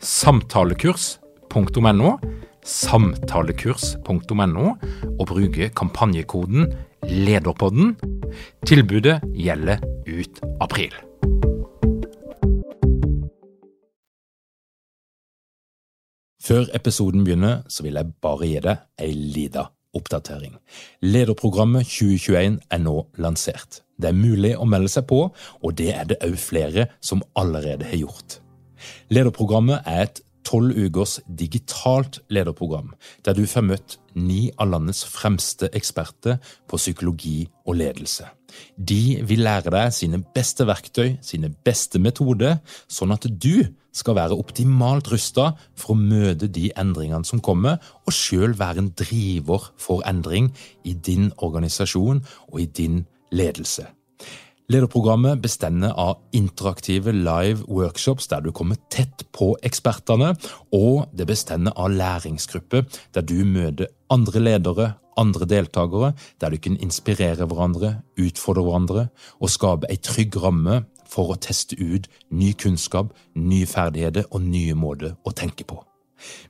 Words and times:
samtalekurs.no, 0.00 2.14
samtalekurs.no, 2.64 4.66
og 5.18 5.26
bruke 5.28 5.68
kampanjekoden 5.76 6.72
LEDERPODDEN. 7.04 7.96
Tilbudet 8.66 9.20
gjelder 9.36 9.84
ut 10.08 10.40
april. 10.60 10.94
Før 16.40 16.66
episoden 16.74 17.24
begynner, 17.24 17.62
så 17.68 17.84
vil 17.84 18.00
jeg 18.00 18.12
bare 18.24 18.48
gi 18.48 18.60
deg 18.64 18.76
ei 18.98 19.12
lita 19.12 19.68
oppdatering. 19.94 20.56
Lederprogrammet 21.04 21.86
2021 21.86 22.58
er 22.70 22.82
nå 22.82 22.96
lansert. 23.20 23.82
Det 24.00 24.10
er 24.10 24.16
mulig 24.16 24.56
å 24.56 24.66
melde 24.66 24.88
seg 24.90 25.06
på, 25.10 25.26
og 25.30 25.74
det 25.78 25.92
er 25.94 26.08
det 26.10 26.22
òg 26.24 26.38
flere 26.40 26.88
som 27.04 27.22
allerede 27.38 27.86
har 27.90 28.06
gjort. 28.06 28.40
Lederprogrammet 29.12 29.86
er 29.88 30.08
et 30.08 30.22
tolv 30.46 30.74
ukers 30.74 31.18
digitalt 31.26 32.20
lederprogram, 32.32 32.92
der 33.24 33.36
du 33.36 33.44
får 33.46 33.66
møtt 33.66 33.96
ni 34.18 34.48
av 34.58 34.70
landets 34.72 35.04
fremste 35.06 35.68
eksperter 35.76 36.40
på 36.68 36.80
psykologi 36.80 37.44
og 37.66 37.76
ledelse. 37.78 38.26
De 38.74 39.20
vil 39.26 39.44
lære 39.46 39.70
deg 39.70 39.92
sine 39.94 40.22
beste 40.34 40.66
verktøy, 40.66 41.20
sine 41.22 41.52
beste 41.66 42.00
metoder, 42.02 42.58
sånn 42.90 43.14
at 43.14 43.28
du 43.30 43.68
skal 43.94 44.16
være 44.18 44.38
optimalt 44.38 45.10
rusta 45.12 45.52
for 45.78 45.94
å 45.94 46.00
møte 46.00 46.50
de 46.50 46.70
endringene 46.78 47.26
som 47.26 47.42
kommer, 47.42 47.78
og 48.06 48.14
sjøl 48.14 48.56
være 48.58 48.84
en 48.84 48.92
driver 48.98 49.70
for 49.78 50.02
endring 50.08 50.50
i 50.86 50.94
din 50.94 51.30
organisasjon 51.38 52.24
og 52.50 52.60
i 52.62 52.66
din 52.66 53.04
ledelse. 53.30 53.86
Lederprogrammet 54.70 55.40
bestender 55.42 55.90
av 55.98 56.20
interaktive 56.30 57.10
live 57.10 57.64
workshops 57.66 58.28
der 58.30 58.44
du 58.44 58.52
kommer 58.54 58.78
tett 58.92 59.24
på 59.34 59.48
ekspertene, 59.66 60.36
og 60.70 61.10
det 61.10 61.26
bestender 61.26 61.74
av 61.74 61.90
læringsgrupper 61.90 62.86
der 63.16 63.26
du 63.26 63.40
møter 63.42 63.90
andre 64.14 64.44
ledere, 64.44 64.88
andre 65.18 65.50
deltakere, 65.50 66.12
der 66.38 66.54
du 66.54 66.62
kan 66.62 66.78
inspirere 66.78 67.50
hverandre, 67.50 67.96
utfordre 68.14 68.62
hverandre 68.68 69.06
og 69.40 69.50
skape 69.50 69.90
ei 69.90 69.98
trygg 69.98 70.38
ramme 70.38 70.84
for 71.02 71.34
å 71.34 71.40
teste 71.42 71.74
ut 71.74 72.06
ny 72.30 72.54
kunnskap, 72.54 73.10
nye 73.34 73.66
ferdigheter 73.66 74.30
og 74.30 74.46
nye 74.46 74.78
måter 74.78 75.18
å 75.26 75.34
tenke 75.34 75.66
på. 75.66 75.82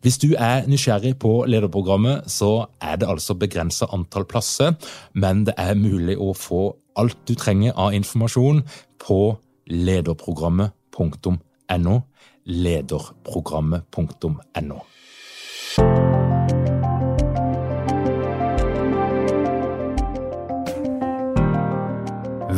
Hvis 0.02 0.18
du 0.22 0.28
er 0.38 0.66
nysgjerrig 0.70 1.18
på 1.22 1.44
lederprogrammet, 1.48 2.30
så 2.30 2.66
er 2.82 2.96
det 3.00 3.08
altså 3.08 3.34
begrensa 3.38 3.86
antall 3.92 4.24
plasser, 4.28 4.74
men 5.14 5.46
det 5.46 5.54
er 5.58 5.74
mulig 5.78 6.16
å 6.18 6.34
få 6.36 6.76
alt 7.00 7.18
du 7.28 7.34
trenger 7.38 7.72
av 7.78 7.94
informasjon 7.96 8.62
på 9.00 9.36
lederprogrammet.no. 9.70 12.00
Lederprogrammet.no. 12.50 14.78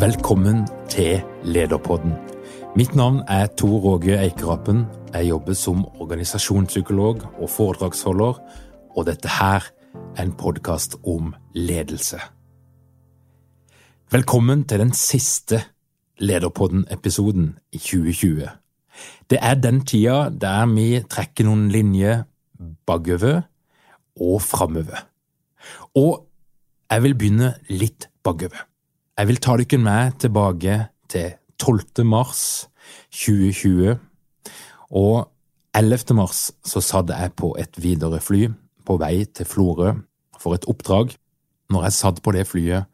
Velkommen 0.02 0.66
til 0.90 1.20
Lederpodden. 1.44 2.12
Mitt 2.76 2.94
navn 2.94 3.22
er 3.28 3.46
Tor 3.46 3.84
Åge 3.84 4.18
Eikerapen. 4.18 4.86
Jeg 5.12 5.28
jobber 5.28 5.52
som 5.52 5.82
organisasjonspsykolog 6.00 7.26
og 7.36 7.48
foredragsholder, 7.52 8.38
og 8.96 9.04
dette 9.04 9.28
her 9.28 9.66
er 10.16 10.22
en 10.22 10.30
podkast 10.32 10.94
om 11.04 11.34
ledelse. 11.52 12.16
Velkommen 14.08 14.62
til 14.64 14.80
den 14.80 14.94
siste 14.96 15.58
Lederpodden-episoden 16.16 17.58
i 17.72 17.78
2020. 17.78 18.48
Det 19.28 19.38
er 19.42 19.54
den 19.60 19.82
tida 19.84 20.30
der 20.32 20.64
vi 20.72 21.02
trekker 21.04 21.44
noen 21.44 21.66
linjer 21.68 22.22
bakover 22.88 23.42
og 24.16 24.40
framover. 24.40 25.02
Og 25.92 26.24
jeg 26.88 27.04
vil 27.04 27.18
begynne 27.20 27.50
litt 27.68 28.08
bakover. 28.24 28.64
Jeg 29.18 29.28
vil 29.28 29.42
ta 29.44 29.58
dere 29.60 29.78
med 29.78 30.16
tilbake 30.24 30.78
til 31.12 31.36
12. 31.60 32.00
mars 32.08 32.70
2020. 33.12 33.98
Og 34.92 35.28
11. 35.76 36.12
mars 36.16 36.50
så 36.68 36.82
satt 36.84 37.10
jeg 37.12 37.32
på 37.40 37.54
et 37.60 37.78
Widerøe-fly 37.80 38.46
på 38.86 38.98
vei 39.00 39.24
til 39.24 39.48
Florø 39.48 39.94
for 40.40 40.56
et 40.56 40.68
oppdrag. 40.68 41.14
Når 41.72 41.88
jeg 41.88 41.96
satt 41.96 42.22
på 42.22 42.34
det 42.36 42.44
flyet, 42.50 42.88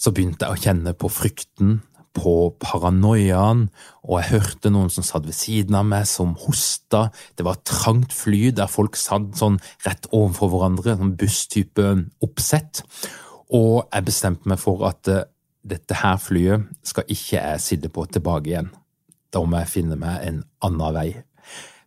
så 0.00 0.10
begynte 0.10 0.48
jeg 0.48 0.56
å 0.56 0.62
kjenne 0.64 0.94
på 0.98 1.10
frykten, 1.12 1.80
på 2.12 2.52
paranoiaen, 2.60 3.68
og 4.04 4.18
jeg 4.18 4.32
hørte 4.34 4.72
noen 4.72 4.90
som 4.92 5.06
satt 5.06 5.24
ved 5.24 5.36
siden 5.36 5.78
av 5.78 5.86
meg, 5.88 6.04
som 6.10 6.34
hosta. 6.42 7.06
Det 7.38 7.46
var 7.46 7.56
et 7.56 7.70
trangt 7.70 8.12
fly 8.12 8.50
der 8.52 8.68
folk 8.68 8.98
satt 9.00 9.30
sånn 9.38 9.60
rett 9.86 10.10
overfor 10.10 10.52
hverandre, 10.52 10.98
sånn 10.98 11.14
busstype 11.16 11.94
oppsett. 12.24 12.82
Og 13.52 13.86
jeg 13.86 14.08
bestemte 14.08 14.50
meg 14.50 14.60
for 14.60 14.84
at 14.88 15.08
eh, 15.08 15.24
dette 15.62 15.96
her 16.02 16.18
flyet 16.20 16.68
skal 16.84 17.08
ikke 17.08 17.38
jeg 17.38 17.64
sitte 17.64 17.92
på 17.92 18.04
tilbake 18.10 18.50
igjen. 18.50 18.72
Da 19.32 19.42
må 19.44 19.62
jeg 19.62 19.72
finne 19.72 19.98
meg 20.00 20.26
en 20.28 20.42
annen 20.64 20.96
vei. 20.96 21.10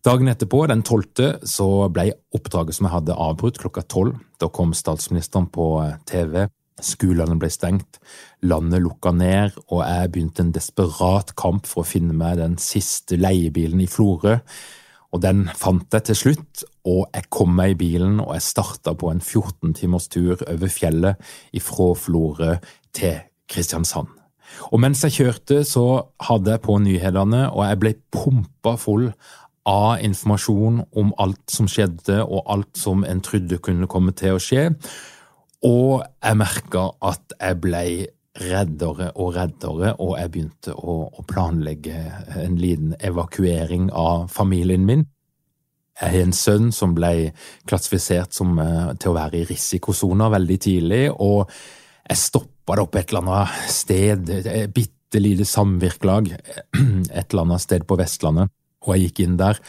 Dagen 0.06 0.30
etterpå, 0.30 0.60
den 0.70 0.84
12., 0.86 1.48
så 1.50 1.68
ble 1.90 2.12
oppdraget 2.36 2.78
som 2.78 2.86
jeg 2.86 2.94
hadde, 2.94 3.18
avbrutt 3.18 3.58
klokka 3.62 3.82
tolv. 3.90 4.20
Da 4.42 4.52
kom 4.54 4.76
statsministeren 4.78 5.48
på 5.54 5.70
eh, 5.82 5.96
TV. 6.06 6.44
Skolene 6.84 7.38
ble 7.40 7.50
stengt, 7.50 8.02
landet 8.46 8.84
lukka 8.84 9.14
ned, 9.16 9.56
og 9.72 9.82
jeg 9.82 10.12
begynte 10.12 10.44
en 10.44 10.52
desperat 10.54 11.32
kamp 11.40 11.66
for 11.70 11.82
å 11.82 11.88
finne 11.88 12.14
meg 12.14 12.38
den 12.42 12.58
siste 12.62 13.18
leiebilen 13.18 13.82
i 13.82 13.90
Florø. 13.90 14.36
Og 15.16 15.24
den 15.24 15.46
fant 15.56 15.88
jeg 15.96 16.10
til 16.10 16.20
slutt, 16.20 16.66
og 16.86 17.08
jeg 17.16 17.30
kom 17.34 17.56
meg 17.56 17.74
i 17.74 17.80
bilen, 17.80 18.20
og 18.20 18.36
jeg 18.36 18.46
starta 18.50 18.94
på 19.00 19.10
en 19.10 19.24
14 19.24 19.74
timers 19.80 20.10
tur 20.12 20.36
over 20.36 20.70
fjellet 20.70 21.34
ifra 21.56 21.94
Florø 21.98 22.58
til 22.94 23.24
Kristiansand. 23.50 24.12
Og 24.72 24.82
mens 24.82 25.04
jeg 25.06 25.18
kjørte, 25.20 25.64
så 25.68 25.86
hadde 26.28 26.56
jeg 26.56 26.64
på 26.66 26.78
nyhetene, 26.84 27.48
og 27.52 27.66
jeg 27.68 27.82
ble 27.82 27.94
pumpa 28.14 28.76
full 28.82 29.10
av 29.66 30.04
informasjon 30.06 30.84
om 30.98 31.14
alt 31.22 31.52
som 31.52 31.70
skjedde, 31.70 32.22
og 32.24 32.46
alt 32.54 32.78
som 32.78 33.06
en 33.08 33.24
trodde 33.26 33.62
kunne 33.66 33.90
komme 33.90 34.14
til 34.18 34.38
å 34.38 34.42
skje. 34.42 34.68
Og 35.66 36.04
jeg 36.04 36.38
merka 36.38 36.90
at 37.06 37.34
jeg 37.40 37.62
ble 37.64 37.85
reddere 38.35 39.09
og 39.16 39.35
reddere, 39.38 39.96
og 40.03 40.18
jeg 40.20 40.32
begynte 40.34 40.76
å, 40.76 40.97
å 41.08 41.26
planlegge 41.28 41.96
en 42.44 42.58
liten 42.59 42.96
evakuering 43.00 43.90
av 43.96 44.28
familien 44.34 44.85
min. 44.85 45.06
Jeg 45.96 46.12
har 46.12 46.26
en 46.26 46.35
sønn 46.35 46.72
som 46.76 46.91
ble 46.96 47.32
klassifisert 47.70 48.35
som, 48.35 48.58
eh, 48.59 48.91
til 49.00 49.14
å 49.14 49.16
være 49.16 49.40
i 49.40 49.47
risikosona 49.47 50.28
veldig 50.34 50.58
tidlig, 50.59 51.03
og 51.16 51.47
jeg 52.05 52.22
stoppa 52.22 52.78
det 52.78 52.85
opp 52.85 52.97
et 52.99 53.11
eller 53.11 53.25
annet 53.25 53.72
sted, 53.73 54.29
et 54.29 54.73
bitte 54.73 55.22
lite 55.22 55.47
samvirkelag 55.47 56.31
et 56.35 57.25
eller 57.25 57.43
annet 57.46 57.63
sted 57.63 57.85
på 57.87 57.97
Vestlandet, 57.99 58.52
og 58.85 58.93
jeg 58.96 59.09
gikk 59.09 59.23
inn 59.25 59.37
der, 59.40 59.59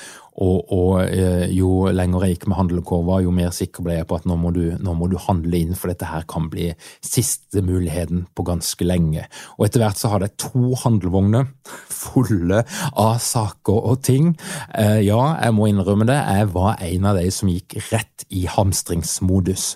Og, 0.43 0.73
og 0.73 0.91
eh, 1.07 1.47
jo 1.57 1.87
lenger 1.89 2.27
jeg 2.27 2.37
gikk 2.37 2.47
med 2.51 2.59
handlekurva, 2.59 3.21
jo 3.25 3.33
mer 3.35 3.53
sikker 3.57 3.85
ble 3.87 3.97
jeg 3.99 4.09
på 4.09 4.19
at 4.19 4.27
nå 4.29 4.37
må, 4.41 4.53
du, 4.53 4.75
nå 4.77 4.97
må 4.99 5.09
du 5.09 5.17
handle 5.21 5.61
inn, 5.63 5.77
for 5.79 5.93
dette 5.93 6.09
her 6.11 6.27
kan 6.29 6.51
bli 6.53 6.69
siste 7.05 7.63
muligheten 7.65 8.27
på 8.37 8.45
ganske 8.47 8.87
lenge. 8.87 9.25
Og 9.57 9.67
etter 9.69 9.85
hvert 9.85 10.01
så 10.01 10.13
hadde 10.13 10.29
jeg 10.29 10.39
to 10.45 10.77
handlevogner 10.83 11.49
fulle 11.93 12.63
av 12.93 13.17
saker 13.23 13.89
og 13.93 14.03
ting. 14.07 14.35
Eh, 14.77 15.01
ja, 15.07 15.23
jeg 15.41 15.57
må 15.57 15.71
innrømme 15.71 16.09
det, 16.09 16.19
jeg 16.21 16.51
var 16.53 16.83
en 16.85 17.09
av 17.09 17.21
de 17.21 17.33
som 17.33 17.51
gikk 17.51 17.79
rett 17.89 18.27
i 18.29 18.45
hamstringsmodus. 18.51 19.67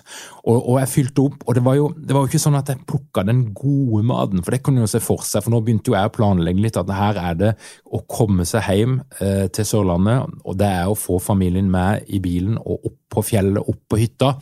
Og, 0.41 0.57
og 0.57 0.79
jeg 0.81 0.91
fylte 0.91 1.25
opp, 1.25 1.43
og 1.45 1.57
det 1.57 1.65
var, 1.65 1.77
jo, 1.77 1.89
det 1.97 2.15
var 2.15 2.25
jo 2.25 2.31
ikke 2.31 2.41
sånn 2.41 2.57
at 2.57 2.69
jeg 2.71 2.85
plukka 2.89 3.25
den 3.27 3.43
gode 3.57 4.03
maten, 4.09 4.41
for 4.45 4.53
det 4.53 4.61
kunne 4.65 4.85
jo 4.85 4.89
se 4.89 5.01
for 5.03 5.25
seg, 5.25 5.43
for 5.45 5.53
nå 5.53 5.61
begynte 5.65 5.91
jo 5.91 5.97
jeg 5.97 6.09
å 6.09 6.13
planlegge 6.13 6.63
litt 6.63 6.79
at 6.79 6.89
her 6.93 7.19
er 7.21 7.37
det 7.37 7.51
å 7.89 8.01
komme 8.09 8.45
seg 8.49 8.65
hjem 8.69 8.99
eh, 9.21 9.45
til 9.53 9.67
Sørlandet, 9.67 10.41
og 10.51 10.57
det 10.59 10.67
er 10.67 10.91
å 10.91 10.97
få 10.99 11.19
familien 11.23 11.69
med 11.71 12.07
i 12.11 12.19
bilen 12.23 12.57
og 12.59 12.89
opp 12.91 12.97
på 13.15 13.23
fjellet, 13.31 13.63
opp 13.63 13.83
på 13.91 13.99
hytta. 14.01 14.33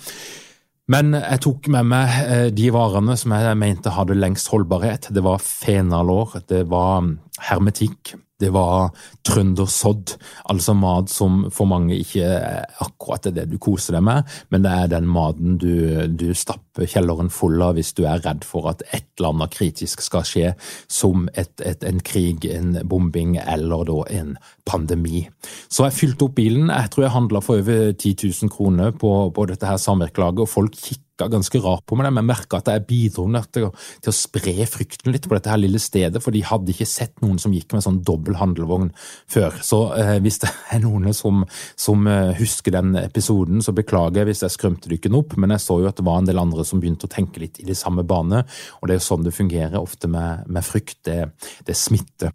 Men 0.90 1.14
jeg 1.14 1.42
tok 1.46 1.70
med 1.70 1.86
meg 1.92 2.16
eh, 2.26 2.48
de 2.54 2.72
varene 2.74 3.14
som 3.20 3.36
jeg 3.36 3.58
mente 3.62 3.94
hadde 3.94 4.18
lengst 4.18 4.50
holdbarhet. 4.50 5.12
Det 5.14 5.22
var 5.26 5.44
fenalår, 5.44 6.40
det 6.50 6.64
var 6.72 7.06
hermetikk, 7.50 8.16
det 8.40 8.52
var 8.56 8.92
trøndersodd, 9.28 10.16
altså 10.52 10.76
mat 10.78 11.12
som 11.12 11.46
for 11.54 11.70
mange 11.70 11.98
ikke 12.00 12.24
er 12.24 12.68
akkurat 12.84 13.28
det 13.36 13.48
du 13.52 13.58
koser 13.62 13.98
deg 13.98 14.06
med, 14.08 14.30
men 14.54 14.64
det 14.66 14.74
er 14.74 14.92
den 14.96 15.10
maten 15.12 15.58
du, 15.62 16.08
du 16.08 16.30
stapper 16.38 16.88
kjelleren 16.90 17.32
full 17.34 17.60
av 17.64 17.76
hvis 17.78 17.92
du 17.98 18.06
er 18.08 18.24
redd 18.24 18.48
for 18.48 18.70
at 18.72 18.84
et 18.90 19.08
eller 19.20 19.34
annet 19.34 19.56
kritisk 19.56 20.04
skal 20.06 20.26
skje, 20.28 20.54
som 20.92 21.28
et, 21.36 21.52
et, 21.66 21.84
en 21.84 22.00
krig, 22.00 22.48
en 22.48 22.78
bombing 22.88 23.36
eller 23.42 23.86
da 23.90 24.00
en 24.22 24.34
pandemi. 24.70 25.26
Så 25.68 25.88
jeg 25.88 25.98
fylte 25.98 26.30
opp 26.30 26.38
bilen. 26.40 26.72
Jeg 26.72 26.94
tror 26.94 27.06
jeg 27.06 27.16
handla 27.16 27.44
for 27.44 27.60
over 27.60 27.92
10 27.92 28.16
000 28.24 28.54
kroner 28.54 28.96
på, 28.96 29.14
på 29.36 29.48
dette 29.50 29.68
her 29.68 29.80
samvirkelaget, 29.82 30.46
og 30.46 30.52
folk 30.52 30.78
kikker 30.78 31.09
ganske 31.28 31.60
rart 31.64 31.86
på 31.90 31.98
meg, 31.98 32.08
men 32.14 32.22
jeg 32.22 32.30
merka 32.30 32.60
at 32.60 32.72
jeg 32.72 32.86
bidro 32.88 33.26
til, 33.52 33.68
til, 33.74 34.12
å 34.12 34.16
spre 34.16 34.54
frykten 34.70 35.12
litt 35.14 35.28
på 35.28 35.36
dette 35.36 35.52
her 35.52 35.60
lille 35.62 35.82
stedet, 35.82 36.22
for 36.24 36.36
de 36.36 36.44
hadde 36.46 36.72
ikke 36.74 36.88
sett 36.90 37.16
noen 37.24 37.40
som 37.42 37.54
gikk 37.56 37.74
med 37.76 37.84
sånn 37.86 38.02
dobbel 38.06 38.38
handlevogn 38.40 38.92
før. 39.30 39.60
Så 39.66 39.82
eh, 40.00 40.16
hvis 40.24 40.40
det 40.44 40.52
er 40.76 40.84
noen 40.86 41.12
som, 41.18 41.44
som 41.80 42.08
eh, 42.10 42.32
husker 42.40 42.76
den 42.78 42.96
episoden, 43.02 43.64
så 43.66 43.76
beklager 43.76 44.24
jeg 44.24 44.32
hvis 44.32 44.46
jeg 44.46 44.56
skrømte 44.56 44.92
dykken 44.92 45.18
opp, 45.20 45.36
men 45.38 45.56
jeg 45.56 45.66
så 45.66 45.82
jo 45.84 45.90
at 45.92 46.00
det 46.00 46.08
var 46.08 46.22
en 46.22 46.30
del 46.30 46.42
andre 46.42 46.66
som 46.68 46.82
begynte 46.82 47.10
å 47.10 47.14
tenke 47.14 47.44
litt 47.44 47.60
i 47.60 47.68
de 47.68 47.78
samme 47.78 48.06
bane, 48.08 48.46
og 48.80 48.88
det 48.88 48.96
er 48.96 49.02
jo 49.02 49.08
sånn 49.10 49.26
det 49.28 49.36
fungerer 49.36 49.80
ofte 49.82 50.12
med, 50.12 50.48
med 50.48 50.66
frykt. 50.66 51.02
Det, 51.10 51.24
det 51.68 51.76
smitter. 51.78 52.34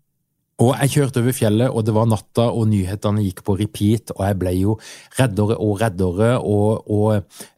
Og 0.63 0.71
jeg 0.79 0.91
kjørte 0.93 1.19
over 1.19 1.35
fjellet, 1.35 1.67
og 1.67 1.83
det 1.83 1.93
var 1.97 2.07
natta, 2.07 2.45
og 2.55 2.69
nyhetene 2.71 3.25
gikk 3.25 3.41
på 3.47 3.57
repeat, 3.59 4.13
og 4.15 4.21
jeg 4.23 4.37
ble 4.39 4.53
jo 4.55 4.77
reddere 5.19 5.57
og 5.59 5.81
reddere, 5.81 6.29
og, 6.39 6.85
og 6.95 7.09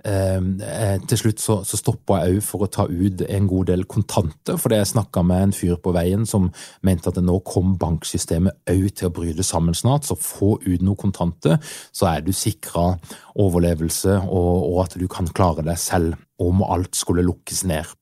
eh, 0.09 0.97
til 1.05 1.21
slutt 1.21 1.43
så, 1.43 1.59
så 1.69 1.77
stoppa 1.77 2.23
jeg 2.23 2.39
òg 2.39 2.47
for 2.47 2.65
å 2.65 2.71
ta 2.73 2.87
ut 2.89 3.21
en 3.27 3.51
god 3.51 3.69
del 3.69 3.85
kontanter, 3.85 4.57
fordi 4.61 4.81
jeg 4.81 4.91
snakka 4.95 5.27
med 5.29 5.49
en 5.49 5.53
fyr 5.59 5.77
på 5.83 5.93
veien 5.93 6.25
som 6.29 6.49
mente 6.89 7.13
at 7.13 7.21
nå 7.21 7.37
kom 7.45 7.77
banksystemet 7.83 8.65
òg 8.73 8.89
til 8.97 9.11
å 9.11 9.15
bryte 9.21 9.45
sammen 9.45 9.77
snart, 9.77 10.09
så 10.09 10.17
få 10.17 10.55
ut 10.65 10.87
noe 10.87 10.97
kontanter, 10.97 11.61
så 11.93 12.09
er 12.15 12.25
du 12.25 12.33
sikra 12.33 12.95
overlevelse, 13.37 14.23
og, 14.25 14.53
og 14.73 14.83
at 14.87 14.97
du 14.97 15.05
kan 15.13 15.29
klare 15.37 15.67
deg 15.69 15.77
selv 15.85 16.17
om 16.41 16.65
alt 16.65 16.97
skulle 16.97 17.29
lukkes 17.29 17.67
ned. 17.69 17.93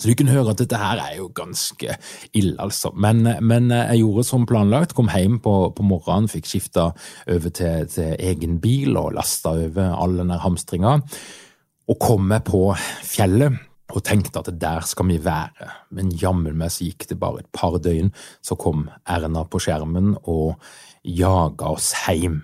Så 0.00 0.08
du 0.08 0.16
kunne 0.16 0.32
høre 0.32 0.54
at 0.54 0.60
dette 0.62 0.78
her 0.80 1.00
er 1.02 1.18
jo 1.18 1.26
ganske 1.36 1.96
ille, 2.32 2.54
altså. 2.62 2.94
Men, 2.96 3.26
men 3.44 3.68
jeg 3.74 4.00
gjorde 4.00 4.24
som 4.24 4.46
planlagt, 4.48 4.94
kom 4.96 5.10
hjem 5.12 5.36
på, 5.44 5.56
på 5.76 5.84
morgenen, 5.84 6.30
fikk 6.32 6.48
skifta 6.48 6.86
over 7.28 7.52
til, 7.52 7.84
til, 7.92 8.14
egen 8.16 8.56
bil 8.62 8.96
og 8.96 9.12
lasta 9.18 9.52
over 9.52 9.92
all 9.92 10.16
den 10.22 10.32
hamstringa, 10.32 10.96
og 11.92 12.00
kom 12.00 12.24
meg 12.30 12.46
på 12.48 12.70
fjellet 13.04 13.60
og 13.92 14.00
tenkte 14.06 14.40
at 14.40 14.48
der 14.56 14.86
skal 14.88 15.10
vi 15.10 15.18
være. 15.20 15.68
Men 15.92 16.08
jammen 16.16 16.56
meg 16.56 16.72
så 16.72 16.86
gikk 16.88 17.10
det 17.10 17.20
bare 17.20 17.42
et 17.42 17.52
par 17.52 17.76
døgn, 17.82 18.08
så 18.40 18.56
kom 18.56 18.86
Erna 19.04 19.44
på 19.44 19.60
skjermen 19.60 20.14
og 20.22 20.56
jaga 21.04 21.74
oss 21.74 21.92
hjem. 22.06 22.40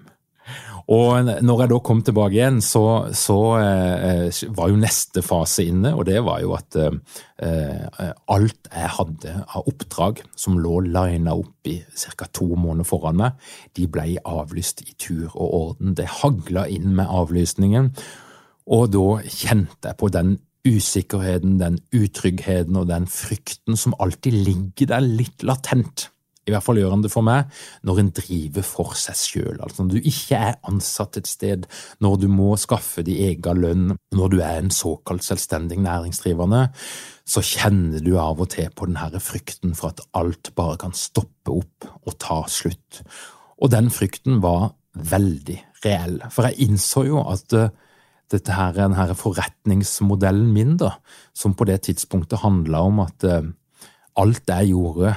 Og 0.89 1.27
når 1.45 1.61
jeg 1.61 1.69
da 1.69 1.79
kom 1.85 1.99
tilbake 2.01 2.39
igjen, 2.39 2.63
så, 2.65 2.83
så 3.13 3.37
eh, 3.61 4.39
var 4.57 4.71
jo 4.73 4.79
neste 4.81 5.21
fase 5.25 5.67
inne, 5.69 5.93
og 5.93 6.07
det 6.09 6.23
var 6.25 6.41
jo 6.41 6.55
at 6.57 6.79
eh, 6.81 8.07
alt 8.33 8.71
jeg 8.73 8.93
hadde 8.97 9.35
av 9.45 9.69
oppdrag 9.69 10.23
som 10.33 10.57
lå 10.57 10.79
lina 10.87 11.37
opp 11.37 11.69
i 11.69 11.77
ca. 11.85 12.31
to 12.33 12.49
måneder 12.57 12.89
foran 12.89 13.21
meg, 13.21 13.37
de 13.77 13.85
ble 13.85 14.17
avlyst 14.25 14.81
i 14.87 14.97
tur 14.97 15.29
og 15.35 15.49
orden. 15.61 15.93
Det 15.99 16.09
hagla 16.23 16.65
inn 16.73 16.97
med 16.97 17.13
avlysningen, 17.21 17.93
og 18.69 18.93
da 18.97 19.07
kjente 19.29 19.93
jeg 19.93 20.01
på 20.01 20.13
den 20.13 20.39
usikkerheten, 20.69 21.61
den 21.61 21.79
utryggheten 21.97 22.77
og 22.81 22.89
den 22.89 23.07
frykten 23.13 23.77
som 23.77 23.97
alltid 24.01 24.41
ligger 24.49 24.95
der 24.97 25.05
litt 25.05 25.45
latent 25.45 26.09
i 26.49 26.53
hvert 26.55 26.65
fall 26.65 26.81
gjør 26.81 26.95
han 26.97 27.05
det 27.05 27.13
for 27.13 27.27
meg, 27.27 27.51
når 27.87 28.03
en 28.03 28.11
driver 28.17 28.65
for 28.67 28.97
seg 28.99 29.19
sjøl. 29.21 29.59
Altså 29.61 29.85
når 29.85 29.99
du 29.99 30.09
ikke 30.11 30.41
er 30.49 30.59
ansatt 30.69 31.21
et 31.21 31.29
sted, 31.29 31.67
når 32.05 32.23
du 32.23 32.29
må 32.33 32.55
skaffe 32.61 33.05
din 33.07 33.21
egen 33.29 33.63
lønn, 33.63 33.97
når 34.17 34.33
du 34.33 34.39
er 34.41 34.63
en 34.63 34.73
såkalt 34.75 35.27
selvstendig 35.27 35.81
næringsdrivende, 35.85 36.69
så 37.29 37.45
kjenner 37.45 38.01
du 38.05 38.15
av 38.21 38.41
og 38.41 38.49
til 38.55 38.71
på 38.73 38.89
denne 38.89 39.21
frykten 39.21 39.75
for 39.77 39.93
at 39.93 40.01
alt 40.17 40.55
bare 40.57 40.79
kan 40.81 40.97
stoppe 40.97 41.53
opp 41.53 41.89
og 42.01 42.17
ta 42.23 42.41
slutt. 42.49 43.03
Og 43.61 43.73
den 43.75 43.93
frykten 43.93 44.41
var 44.45 44.73
veldig 44.99 45.59
reell, 45.85 46.17
for 46.33 46.49
jeg 46.49 46.69
innså 46.69 47.05
jo 47.07 47.21
at 47.29 47.53
uh, 47.55 47.69
dette 48.33 48.55
her, 48.57 48.75
denne 48.77 49.15
forretningsmodellen 49.17 50.49
min, 50.53 50.77
da, 50.81 50.97
som 51.37 51.55
på 51.55 51.69
det 51.69 51.83
tidspunktet 51.87 52.43
handla 52.43 52.83
om 52.89 53.05
at 53.05 53.29
uh, 53.29 53.45
alt 54.19 54.49
jeg 54.49 54.73
gjorde 54.73 55.15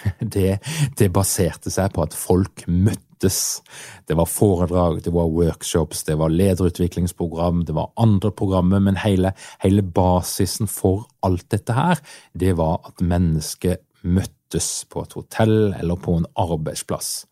det, 0.34 0.58
det 0.98 1.10
baserte 1.14 1.72
seg 1.72 1.92
på 1.94 2.04
at 2.04 2.16
folk 2.16 2.64
møttes. 2.68 3.62
Det 4.06 4.14
var 4.18 4.30
foredrag, 4.30 5.00
det 5.04 5.12
var 5.14 5.30
workshops, 5.32 6.04
det 6.06 6.18
var 6.20 6.32
lederutviklingsprogram, 6.34 7.64
det 7.66 7.74
var 7.76 7.90
andre 7.98 8.30
programmer, 8.30 8.82
men 8.82 9.00
hele, 9.02 9.34
hele 9.64 9.82
basisen 9.82 10.70
for 10.70 11.08
alt 11.26 11.48
dette 11.50 11.74
her, 11.74 12.02
det 12.38 12.54
var 12.60 12.80
at 12.86 13.02
mennesket 13.02 13.82
møttes 14.06 14.84
på 14.90 15.02
et 15.04 15.16
hotell 15.18 15.56
eller 15.78 15.98
på 15.98 16.14
en 16.20 16.28
arbeidsplass. 16.38 17.26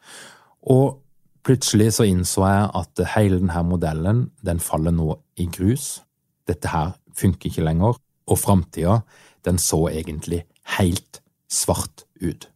Og 0.67 0.99
plutselig 1.47 1.93
så 1.97 2.09
innså 2.09 2.43
jeg 2.43 2.71
at 2.81 3.05
hele 3.15 3.39
denne 3.39 3.63
modellen, 3.69 4.27
den 4.43 4.59
faller 4.63 4.95
nå 4.95 5.15
i 5.39 5.47
grus. 5.47 6.01
Dette 6.49 6.73
her 6.73 6.97
funker 7.17 7.51
ikke 7.51 7.65
lenger, 7.65 8.01
og 8.27 8.39
framtida, 8.43 9.01
den 9.47 9.59
så 9.63 9.87
egentlig 9.93 10.43
helt 10.77 11.23
svart 11.49 12.05
ut. 12.19 12.49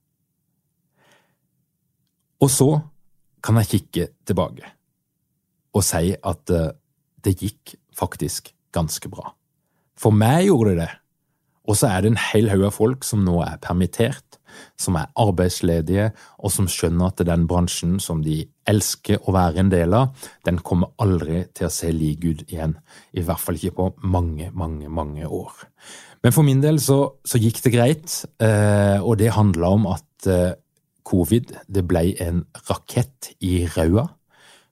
Og 2.40 2.50
så 2.50 2.70
kan 3.44 3.60
jeg 3.60 3.70
kikke 3.74 4.08
tilbake 4.28 4.76
og 5.70 5.84
si 5.86 6.14
at 6.14 6.50
eh, 6.50 6.72
det 7.22 7.36
gikk 7.38 7.76
faktisk 7.94 8.50
ganske 8.74 9.10
bra. 9.12 9.30
For 10.00 10.14
meg 10.14 10.48
gjorde 10.48 10.72
det 10.72 10.80
det. 10.82 10.90
Og 11.68 11.76
så 11.78 11.90
er 11.92 12.02
det 12.02 12.10
en 12.10 12.22
hel 12.32 12.48
haug 12.50 12.64
av 12.66 12.74
folk 12.74 13.06
som 13.06 13.22
nå 13.22 13.36
er 13.44 13.60
permittert, 13.62 14.38
som 14.80 14.96
er 14.98 15.10
arbeidsledige, 15.20 16.08
og 16.42 16.50
som 16.50 16.66
skjønner 16.70 17.12
at 17.12 17.22
den 17.28 17.44
bransjen 17.50 17.98
som 18.02 18.24
de 18.24 18.40
elsker 18.66 19.20
å 19.28 19.34
være 19.36 19.62
en 19.62 19.70
del 19.70 19.94
av, 19.94 20.16
den 20.48 20.58
kommer 20.66 20.90
aldri 21.02 21.44
til 21.54 21.68
å 21.68 21.72
se 21.74 21.92
lik 21.94 22.24
ut 22.24 22.42
igjen. 22.48 22.74
I 23.14 23.22
hvert 23.26 23.42
fall 23.44 23.60
ikke 23.60 23.76
på 23.76 23.90
mange, 24.02 24.50
mange, 24.50 24.90
mange 24.90 25.28
år. 25.28 25.52
Men 26.24 26.34
for 26.34 26.44
min 26.48 26.64
del 26.64 26.80
så, 26.82 26.98
så 27.24 27.38
gikk 27.40 27.62
det 27.64 27.74
greit, 27.76 28.16
eh, 28.42 28.98
og 28.98 29.20
det 29.20 29.36
handla 29.36 29.70
om 29.76 29.86
at 29.92 30.28
eh, 30.28 30.56
covid 31.10 31.54
det 31.68 31.84
ble 31.90 32.10
en 32.22 32.44
rakett 32.70 33.32
i 33.42 33.64
ræva 33.74 34.08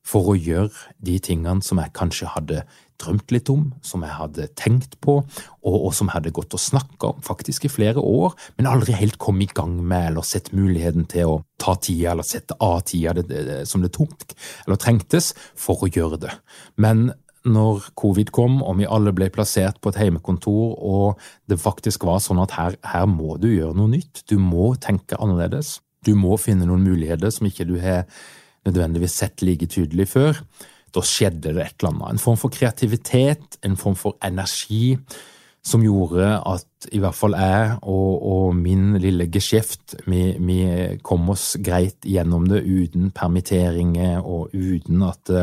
for 0.08 0.32
å 0.32 0.38
gjøre 0.38 0.94
de 1.04 1.18
tingene 1.20 1.64
som 1.64 1.80
jeg 1.82 1.94
kanskje 1.96 2.30
hadde 2.32 2.62
drømt 2.98 3.30
litt 3.30 3.50
om, 3.52 3.68
som 3.84 4.02
jeg 4.02 4.14
hadde 4.16 4.48
tenkt 4.58 4.96
på, 5.04 5.20
og, 5.22 5.76
og 5.76 5.92
som 5.94 6.08
jeg 6.08 6.16
hadde 6.16 6.34
gått 6.34 6.56
og 6.56 6.62
snakka 6.62 7.12
om 7.12 7.20
faktisk 7.22 7.68
i 7.68 7.70
flere 7.70 8.02
år, 8.02 8.34
men 8.58 8.70
aldri 8.70 8.96
helt 8.98 9.20
kom 9.22 9.38
i 9.44 9.50
gang 9.50 9.76
med 9.78 10.12
eller 10.12 10.26
sett 10.26 10.50
muligheten 10.56 11.06
til 11.10 11.36
å 11.36 11.38
ta 11.60 11.76
tida 11.78 12.14
eller 12.14 12.26
sette 12.26 12.58
av 12.64 12.80
tida 12.88 13.14
det, 13.18 13.28
det, 13.30 13.60
som 13.70 13.84
det 13.84 13.92
tok 13.94 14.34
eller 14.66 14.80
trengtes 14.80 15.32
for 15.58 15.84
å 15.84 15.90
gjøre 15.92 16.20
det. 16.24 16.34
Men 16.80 17.10
når 17.48 17.92
covid 17.96 18.32
kom 18.34 18.58
og 18.64 18.80
vi 18.80 18.88
alle 18.90 19.14
ble 19.16 19.28
plassert 19.32 19.78
på 19.80 19.92
et 19.92 20.00
heimekontor 20.02 20.74
og 20.84 21.20
det 21.48 21.60
faktisk 21.62 22.04
var 22.08 22.18
sånn 22.22 22.42
at 22.42 22.56
her, 22.58 22.78
her 22.82 23.06
må 23.10 23.38
du 23.40 23.46
gjøre 23.52 23.76
noe 23.78 23.92
nytt, 23.94 24.24
du 24.28 24.36
må 24.42 24.72
tenke 24.82 25.18
annerledes, 25.22 25.78
du 26.06 26.14
må 26.18 26.36
finne 26.40 26.68
noen 26.68 26.84
muligheter 26.86 27.32
som 27.34 27.48
ikke 27.48 27.66
du 27.68 27.76
har 27.82 28.04
nødvendigvis 28.68 29.16
sett 29.22 29.42
like 29.42 29.68
tydelig 29.70 30.08
før. 30.12 30.42
Da 30.94 31.04
skjedde 31.04 31.52
det 31.52 31.64
et 31.64 31.74
eller 31.80 31.94
annet. 31.94 32.14
En 32.14 32.22
form 32.22 32.38
for 32.40 32.52
kreativitet, 32.52 33.58
en 33.64 33.76
form 33.80 33.96
for 33.98 34.16
energi, 34.24 34.96
som 35.68 35.82
gjorde 35.84 36.24
at 36.48 36.88
i 36.94 37.00
hvert 37.02 37.16
fall 37.16 37.34
jeg 37.36 37.74
og, 37.82 38.12
og 38.32 38.56
min 38.56 38.94
lille 39.02 39.26
geskjeft, 39.32 39.98
vi, 40.06 40.22
vi, 40.38 40.60
kom 41.04 41.28
oss 41.34 41.56
greit 41.64 42.06
gjennom 42.06 42.46
det 42.48 42.62
uten 42.64 43.10
permitteringer 43.14 44.22
og 44.22 44.54
uten 44.54 45.02
at, 45.04 45.34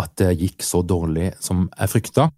at 0.00 0.16
det 0.20 0.32
gikk 0.40 0.64
så 0.64 0.84
dårlig 0.86 1.32
som 1.44 1.66
jeg 1.74 1.92
frykta. 1.92 2.28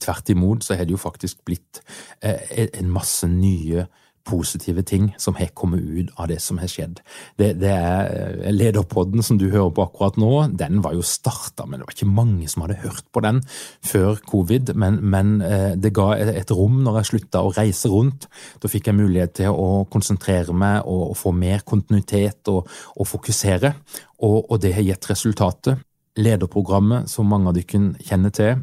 Tvert 0.00 0.32
imot 0.32 0.66
så 0.66 0.76
har 0.76 0.88
det 0.88 0.96
jo 0.96 1.00
faktisk 1.00 1.44
blitt 1.48 1.82
eh, 2.24 2.68
en 2.72 2.92
masse 2.92 3.28
nye 3.28 3.86
positive 4.26 4.82
ting 4.86 5.10
som 5.18 5.36
har 5.38 5.52
kommet 5.56 5.80
ut 5.80 6.10
av 6.20 6.28
det 6.30 6.38
som 6.42 6.58
har 6.60 6.70
skjedd. 6.70 7.00
Det, 7.40 7.52
det 7.60 7.70
er 7.72 8.10
eh, 8.44 8.52
Lederpodden 8.54 9.24
som 9.24 9.38
du 9.40 9.48
hører 9.50 9.72
på 9.74 9.84
akkurat 9.86 10.18
nå, 10.20 10.32
den 10.60 10.82
var 10.84 10.94
jo 10.96 11.04
starta, 11.06 11.66
men 11.66 11.80
det 11.80 11.88
var 11.88 11.96
ikke 11.96 12.10
mange 12.10 12.48
som 12.50 12.64
hadde 12.64 12.80
hørt 12.84 13.06
på 13.12 13.22
den 13.24 13.42
før 13.86 14.20
covid. 14.30 14.74
Men, 14.80 15.00
men 15.12 15.36
eh, 15.46 15.72
det 15.80 15.94
ga 15.96 16.12
et 16.20 16.54
rom 16.54 16.82
når 16.84 17.00
jeg 17.00 17.10
slutta 17.12 17.44
å 17.44 17.52
reise 17.56 17.90
rundt. 17.92 18.28
Da 18.60 18.70
fikk 18.70 18.90
jeg 18.90 18.98
mulighet 19.00 19.36
til 19.40 19.54
å 19.54 19.84
konsentrere 19.90 20.54
meg 20.56 20.82
og, 20.84 21.10
og 21.12 21.20
få 21.20 21.34
mer 21.36 21.64
kontinuitet 21.66 22.50
og, 22.52 22.68
og 22.96 23.08
fokusere, 23.08 23.74
og, 24.20 24.38
og 24.50 24.58
det 24.62 24.74
har 24.76 24.84
gitt 24.86 25.10
resultatet. 25.10 25.86
Lederprogrammet, 26.20 27.08
som 27.08 27.28
mange 27.30 27.48
av 27.48 27.56
dere 27.56 27.94
kjenner 28.04 28.34
til, 28.34 28.60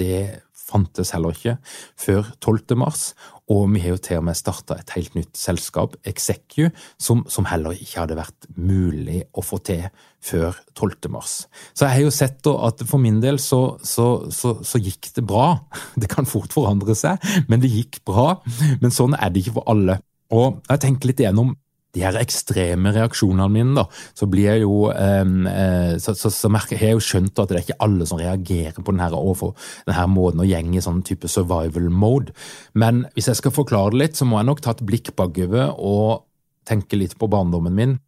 det 0.00 0.46
fantes 0.66 1.12
heller 1.14 1.36
ikke 1.36 1.56
før 2.00 2.30
12. 2.40 2.76
mars, 2.80 3.10
og 3.52 3.68
vi 3.70 3.82
har 3.84 3.94
jo 3.94 4.00
til 4.02 4.18
og 4.18 4.24
med 4.26 4.38
starta 4.38 4.74
et 4.80 4.90
helt 4.96 5.14
nytt 5.14 5.38
selskap, 5.38 5.94
Execu, 6.06 6.66
som, 6.98 7.22
som, 7.30 7.46
heller 7.46 7.76
ikke 7.76 8.00
hadde 8.02 8.18
vært 8.18 8.48
mulig 8.58 9.20
å 9.38 9.44
få 9.46 9.60
til 9.66 9.84
før 10.26 10.56
12. 10.74 11.10
mars. 11.14 11.36
Så 11.70 11.86
jeg 11.86 11.94
har 11.94 12.02
jo 12.02 12.14
sett 12.14 12.50
at 12.50 12.82
for 12.90 13.02
min 13.02 13.20
del 13.22 13.38
så, 13.42 13.76
så, 13.86 14.26
så, 14.34 14.56
så 14.66 14.80
gikk 14.82 15.12
det 15.18 15.26
bra. 15.26 15.52
Det 16.00 16.10
kan 16.10 16.26
fort 16.28 16.54
forandre 16.54 16.96
seg, 16.98 17.22
men 17.50 17.62
det 17.62 17.70
gikk 17.72 18.02
bra. 18.06 18.40
Men 18.82 18.92
sånn 18.94 19.14
er 19.16 19.30
det 19.30 19.44
ikke 19.44 19.60
for 19.60 19.70
alle. 19.72 20.00
Og 20.34 20.58
jeg 20.66 20.82
tenker 20.82 21.10
litt 21.12 21.22
igjennom 21.22 21.54
de 21.96 22.04
her 22.04 22.18
ekstreme 22.20 22.92
reaksjonene 22.92 23.48
mine, 23.52 23.74
da, 23.78 23.86
så 24.16 24.28
blir 24.30 24.50
jeg 24.50 24.64
jo 24.66 24.90
eh, 24.92 25.96
så, 26.02 26.14
så, 26.18 26.30
så 26.32 26.50
merker, 26.52 26.80
jeg 26.80 26.98
jo 26.98 27.04
skjønt 27.04 27.40
at 27.40 27.50
det 27.50 27.58
er 27.58 27.64
ikke 27.64 27.80
alle 27.86 28.08
som 28.08 28.20
reagerer 28.20 28.76
på 28.76 28.92
denne, 28.92 29.08
overfor, 29.16 29.56
denne 29.88 30.06
måten 30.12 30.44
å 30.44 30.48
gjenge 30.48 30.76
i 30.78 30.84
sånn 30.84 31.02
type 31.06 31.30
survival 31.32 31.88
mode. 31.88 32.36
Men 32.76 33.06
hvis 33.16 33.30
jeg 33.32 33.40
skal 33.40 33.56
forklare 33.56 33.94
det 33.94 34.02
litt, 34.02 34.20
så 34.20 34.28
må 34.28 34.40
jeg 34.40 34.50
nok 34.50 34.62
ta 34.64 34.76
et 34.76 34.84
blikk 34.86 35.14
bakover 35.16 35.72
og 35.76 36.26
tenke 36.68 36.98
litt 36.98 37.16
på 37.18 37.30
barndommen 37.30 37.74
min. 37.74 37.98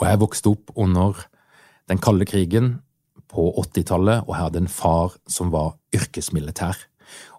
Og 0.00 0.08
jeg 0.08 0.22
vokste 0.22 0.54
opp 0.54 0.72
under 0.78 1.26
den 1.90 2.00
kalde 2.02 2.26
krigen 2.28 2.76
på 3.32 3.48
80-tallet, 3.64 4.26
og 4.26 4.34
jeg 4.34 4.44
hadde 4.44 4.62
en 4.62 4.72
far 4.72 5.14
som 5.30 5.52
var 5.52 5.76
yrkesmilitær. 5.96 6.76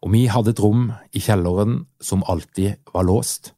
Og 0.04 0.14
vi 0.14 0.26
hadde 0.30 0.54
et 0.54 0.62
rom 0.62 0.90
i 1.14 1.22
kjelleren 1.24 1.84
som 2.04 2.26
alltid 2.30 2.82
var 2.94 3.08
låst. 3.08 3.54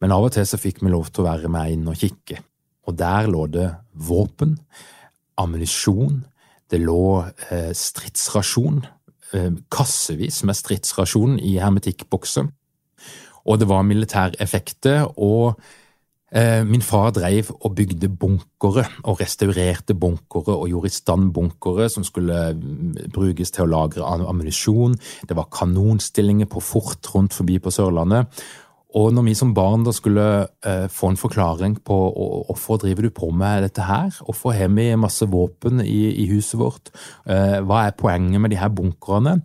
Men 0.00 0.14
av 0.16 0.26
og 0.26 0.32
til 0.34 0.46
så 0.48 0.60
fikk 0.60 0.80
vi 0.82 0.92
lov 0.92 1.10
til 1.10 1.24
å 1.24 1.28
være 1.28 1.50
med 1.52 1.74
inn 1.74 1.88
og 1.90 1.98
kikke, 2.00 2.40
og 2.88 2.96
der 2.98 3.28
lå 3.30 3.44
det 3.52 3.68
våpen, 3.92 4.56
ammunisjon, 5.40 6.22
det 6.70 6.80
lå 6.82 7.02
eh, 7.50 7.72
stridsrasjon, 7.76 8.80
eh, 9.36 9.50
kassevis 9.72 10.40
med 10.48 10.56
stridsrasjon 10.56 11.36
i 11.42 11.58
hermetikkbokser, 11.60 12.48
og 13.40 13.60
det 13.60 13.68
var 13.68 13.84
militæreffekter, 13.88 15.04
og 15.20 15.60
eh, 16.32 16.62
min 16.64 16.84
far 16.84 17.12
dreiv 17.16 17.50
og 17.58 17.74
bygde 17.76 18.08
bunkere 18.20 18.86
og 19.04 19.20
restaurerte 19.20 19.96
bunkere 19.98 20.56
og 20.56 20.68
gjorde 20.70 20.92
i 20.92 20.96
stand 20.96 21.30
bunkere 21.36 21.90
som 21.92 22.06
skulle 22.06 22.50
mm, 22.56 23.12
brukes 23.12 23.52
til 23.52 23.66
å 23.66 23.72
lagre 23.74 24.06
ammunisjon, 24.06 24.96
det 25.28 25.36
var 25.36 25.50
kanonstillinger 25.52 26.48
på 26.48 26.64
fort 26.64 27.12
rundt 27.14 27.36
forbi 27.36 27.58
på 27.60 27.72
Sørlandet, 27.74 28.28
og 28.96 29.12
når 29.14 29.26
vi 29.28 29.34
som 29.38 29.52
barn 29.54 29.84
da 29.86 29.92
skulle 29.94 30.26
eh, 30.66 30.86
få 30.90 31.12
en 31.12 31.20
forklaring 31.20 31.76
på 31.86 31.96
hvorfor 32.48 32.80
driver 32.82 33.06
du 33.06 33.12
på 33.14 33.30
med 33.30 33.62
dette 33.68 33.86
her, 33.86 34.10
hvorfor 34.26 34.54
har 34.56 34.72
vi 34.74 34.88
masse 34.98 35.28
våpen 35.30 35.82
i, 35.84 36.10
i 36.24 36.26
huset 36.32 36.58
vårt, 36.58 36.90
eh, 37.30 37.60
hva 37.62 37.84
er 37.86 37.98
poenget 37.98 38.42
med 38.42 38.50
de 38.50 38.58
her 38.58 38.72
bunkerne, 38.74 39.38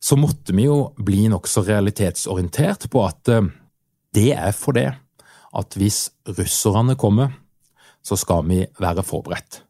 så 0.00 0.16
måtte 0.16 0.56
vi 0.56 0.64
jo 0.64 0.94
bli 0.96 1.26
nokså 1.28 1.66
realitetsorientert 1.66 2.88
på 2.92 3.04
at 3.04 3.32
eh, 3.34 3.52
det 4.16 4.30
er 4.32 4.56
for 4.56 4.76
det 4.76 4.88
at 5.56 5.76
hvis 5.76 6.06
russerne 6.38 6.96
kommer, 6.96 7.34
så 8.00 8.16
skal 8.16 8.46
vi 8.48 8.62
være 8.80 9.04
forberedt. 9.04 9.60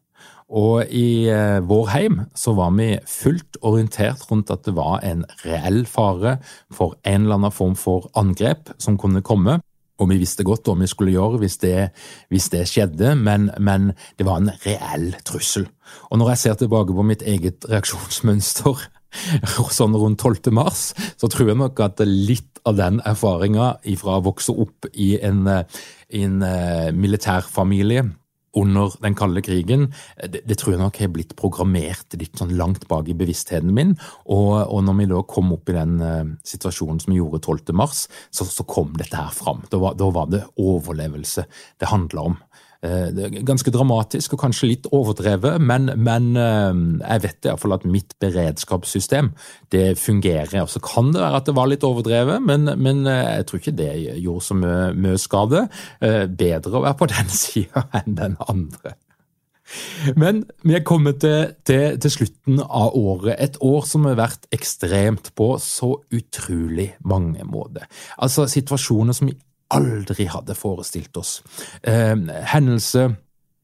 Og 0.51 0.83
i 0.91 1.29
eh, 1.31 1.61
vår 1.63 1.89
heim 1.93 2.21
så 2.35 2.53
var 2.57 2.73
vi 2.75 2.93
fullt 3.07 3.59
orientert 3.63 4.25
rundt 4.27 4.51
at 4.51 4.65
det 4.67 4.75
var 4.75 4.99
en 5.07 5.23
reell 5.45 5.85
fare 5.87 6.37
for 6.73 6.97
en 7.07 7.23
eller 7.25 7.39
annen 7.39 7.55
form 7.55 7.77
for 7.79 8.09
angrep 8.19 8.73
som 8.81 8.99
kunne 8.99 9.23
komme. 9.23 9.61
Og 10.01 10.09
vi 10.09 10.19
visste 10.19 10.43
godt 10.43 10.67
hva 10.67 10.75
vi 10.79 10.89
skulle 10.89 11.13
gjøre 11.13 11.39
hvis 11.43 11.59
det, 11.61 11.91
hvis 12.33 12.49
det 12.51 12.65
skjedde, 12.67 13.13
men, 13.15 13.51
men, 13.61 13.91
det 14.19 14.27
var 14.27 14.41
en 14.41 14.51
reell 14.65 15.13
trussel. 15.23 15.69
Og 16.09 16.19
når 16.19 16.33
jeg 16.33 16.43
ser 16.43 16.59
tilbake 16.59 16.95
på 16.97 17.05
mitt 17.05 17.23
eget 17.23 17.67
reaksjonsmønster 17.69 18.87
sånn 19.77 19.95
rundt 19.95 20.19
12. 20.19 20.51
mars, 20.55 20.89
så 21.15 21.31
tror 21.31 21.53
jeg 21.53 21.61
nok 21.61 21.79
at 21.85 22.03
litt 22.03 22.49
av 22.67 22.75
den 22.77 22.99
erfaringa 23.07 23.75
fra 23.97 24.19
å 24.19 24.25
vokse 24.25 24.53
opp 24.53 24.89
i 24.93 25.13
en, 25.21 25.45
i 26.13 26.25
en 26.27 26.41
uh, 26.43 26.89
militærfamilie 26.93 28.09
under 28.57 28.91
den 29.03 29.15
kalde 29.15 29.41
krigen, 29.45 29.87
det, 30.19 30.43
det, 30.47 30.57
tror 30.59 30.75
jeg 30.75 30.81
nok 30.81 30.99
har 30.99 31.11
blitt 31.13 31.35
programmert 31.39 32.17
litt 32.19 32.35
sånn 32.39 32.53
langt 32.59 32.87
bak 32.89 33.07
i 33.07 33.15
bevisstheten 33.17 33.71
min. 33.75 33.95
Og, 34.25 34.51
og 34.65 34.83
når 34.87 34.97
vi 34.99 35.09
da 35.13 35.21
kom 35.27 35.53
opp 35.55 35.71
i 35.71 35.77
den 35.77 35.97
uh, 36.03 36.33
situasjonen 36.47 36.99
som 37.03 37.13
vi 37.13 37.21
gjorde 37.21 37.41
12. 37.45 37.71
mars, 37.77 38.05
så, 38.29 38.47
så 38.47 38.67
kom 38.67 38.91
dette 38.99 39.15
her 39.15 39.31
fram. 39.35 39.63
Da 39.71 39.79
var, 39.81 39.95
da 39.99 40.11
var 40.11 40.31
det 40.31 40.43
overlevelse 40.59 41.47
det 41.79 41.91
handla 41.91 42.31
om. 42.33 42.39
Eh, 42.81 43.11
ganske 43.45 43.69
dramatisk 43.69 44.33
og 44.33 44.39
kanskje 44.41 44.71
litt 44.71 44.87
overdrevet, 44.89 45.61
men, 45.61 45.91
men 46.01 46.31
eh, 46.33 46.79
jeg 47.03 47.21
vet 47.27 47.45
iallfall 47.45 47.75
at 47.75 47.85
mitt 47.85 48.15
beredskapssystem 48.23 49.29
det 49.69 49.99
fungerer. 50.01 50.65
Så 50.65 50.81
kan 50.81 51.11
det 51.13 51.21
være 51.21 51.43
at 51.43 51.51
det 51.51 51.55
var 51.59 51.69
litt 51.69 51.85
overdrevet, 51.85 52.41
men, 52.41 52.71
men 52.81 53.03
eh, 53.05 53.35
jeg 53.37 53.47
tror 53.47 53.61
ikke 53.61 53.75
det 53.77 53.91
gjorde 54.23 54.47
så 54.47 54.57
mye 54.57 55.21
skade. 55.21 55.67
Bedre 56.01 56.73
å 56.79 56.83
være 56.87 56.97
på 56.97 57.09
den 57.13 57.29
sida 57.29 57.85
enn 58.01 58.17
den 58.17 58.39
andre. 58.49 58.95
Men 60.17 60.41
vi 60.65 60.73
er 60.75 60.83
kommet 60.83 61.21
til, 61.21 61.53
til, 61.63 61.99
til, 62.01 62.11
slutten 62.11 62.59
av 62.65 62.97
året, 62.97 63.37
et 63.37 63.61
år 63.63 63.85
som 63.87 64.09
har 64.09 64.17
vært 64.19 64.49
ekstremt 64.51 65.29
på 65.37 65.53
så 65.61 65.93
utrolig 66.11 66.89
mange 67.07 67.45
måter. 67.47 67.85
Altså 68.17 68.49
situasjoner 68.51 69.15
som 69.15 69.29
vi 69.29 69.37
aldri 69.71 70.27
hadde 70.31 70.55
forestilt 70.57 71.17
oss. 71.17 71.39
Eh, 71.83 72.15
hendelse, 72.53 73.09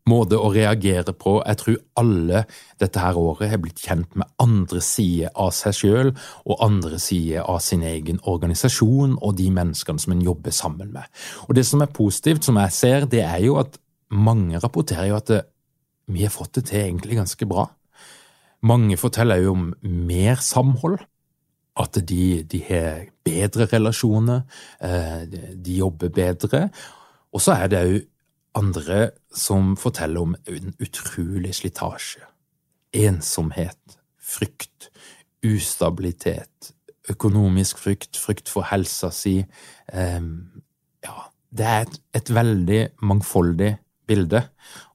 måte 0.08 0.40
å 0.40 0.52
reagere 0.54 1.14
på. 1.16 1.38
Jeg 1.44 1.60
tror 1.62 1.78
alle 2.00 2.44
dette 2.82 3.02
her 3.04 3.20
året 3.20 3.52
har 3.52 3.62
blitt 3.64 3.84
kjent 3.84 4.16
med 4.20 4.30
andre 4.42 4.82
sider 4.84 5.34
av 5.36 5.52
seg 5.56 5.76
sjøl 5.76 6.14
og 6.46 6.64
andre 6.64 7.00
sider 7.02 7.44
av 7.44 7.60
sin 7.66 7.84
egen 7.88 8.22
organisasjon 8.24 9.18
og 9.18 9.36
de 9.40 9.50
menneskene 9.54 10.02
som 10.02 10.16
en 10.16 10.24
jobber 10.24 10.56
sammen 10.56 10.94
med. 10.96 11.04
Og 11.48 11.56
Det 11.58 11.66
som 11.66 11.82
er 11.82 11.92
positivt, 11.92 12.46
som 12.46 12.60
jeg 12.62 12.72
ser, 12.72 13.06
det 13.06 13.24
er 13.26 13.42
jo 13.44 13.58
at 13.60 13.78
mange 14.10 14.60
rapporterer 14.64 15.10
jo 15.12 15.20
at 15.20 15.28
det, 15.28 15.42
vi 16.08 16.24
har 16.24 16.32
fått 16.32 16.56
det 16.56 16.70
til 16.70 16.86
egentlig 16.86 17.18
ganske 17.18 17.46
bra. 17.46 17.68
Mange 18.64 18.96
forteller 18.98 19.42
jo 19.44 19.52
om 19.52 19.74
mer 19.84 20.40
samhold 20.40 21.02
at 21.80 22.00
de, 22.10 22.44
de 22.44 22.62
har 22.70 23.08
bedre 23.26 23.68
relasjoner, 23.72 24.42
eh, 24.82 25.26
de 25.66 25.78
jobber 25.78 26.10
bedre. 26.10 26.70
Og 27.34 27.42
så 27.42 27.58
er 27.58 27.72
det 27.72 27.84
òg 27.86 28.00
andre 28.58 29.12
som 29.36 29.76
forteller 29.78 30.22
om 30.22 30.36
en 30.50 30.74
utrolig 30.82 31.54
slitasje. 31.56 32.24
Ensomhet, 32.94 33.98
frykt, 34.18 34.90
ustabilitet, 35.46 36.72
økonomisk 37.10 37.78
frykt, 37.78 38.18
frykt 38.18 38.50
for 38.50 38.66
helsa 38.72 39.12
si. 39.14 39.36
Ja, 39.94 41.18
det 41.54 41.68
er 41.68 41.86
et, 41.86 42.00
et 42.18 42.34
veldig 42.34 42.82
mangfoldig 43.06 43.76
bilde, 44.08 44.42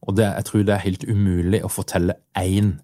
og 0.01 0.17
det, 0.17 0.25
jeg 0.25 0.45
tror 0.49 0.67
det 0.67 0.75
er 0.75 0.87
helt 0.89 1.05
umulig 1.05 1.62
å 1.65 1.71
fortelle 1.71 2.19
én 2.39 2.81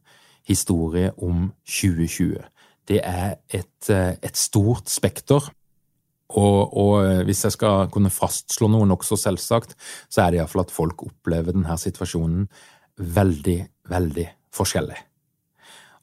historie 0.48 1.10
om 1.16 1.50
2020 1.66 2.44
det 2.88 3.00
er 3.04 3.38
et, 3.52 3.90
eh, 3.90 4.16
et 4.22 4.36
stort 4.36 4.88
spekter. 4.88 5.50
Og, 6.28 6.76
og, 6.76 6.94
eh, 7.04 7.22
hvis 7.24 7.44
jeg 7.44 7.56
skal 7.56 7.88
kunne 7.92 8.12
fastslå 8.12 8.68
noe 8.68 8.88
nokså 8.88 9.16
selvsagt, 9.16 9.76
så 10.12 10.24
er 10.24 10.30
det 10.30 10.40
iallfall 10.40 10.66
at 10.66 10.74
folk 10.74 11.04
opplever 11.06 11.56
denne 11.56 11.76
situasjonen 11.80 12.48
veldig, 12.98 13.58
veldig 13.88 14.26
forskjellig. 14.52 14.98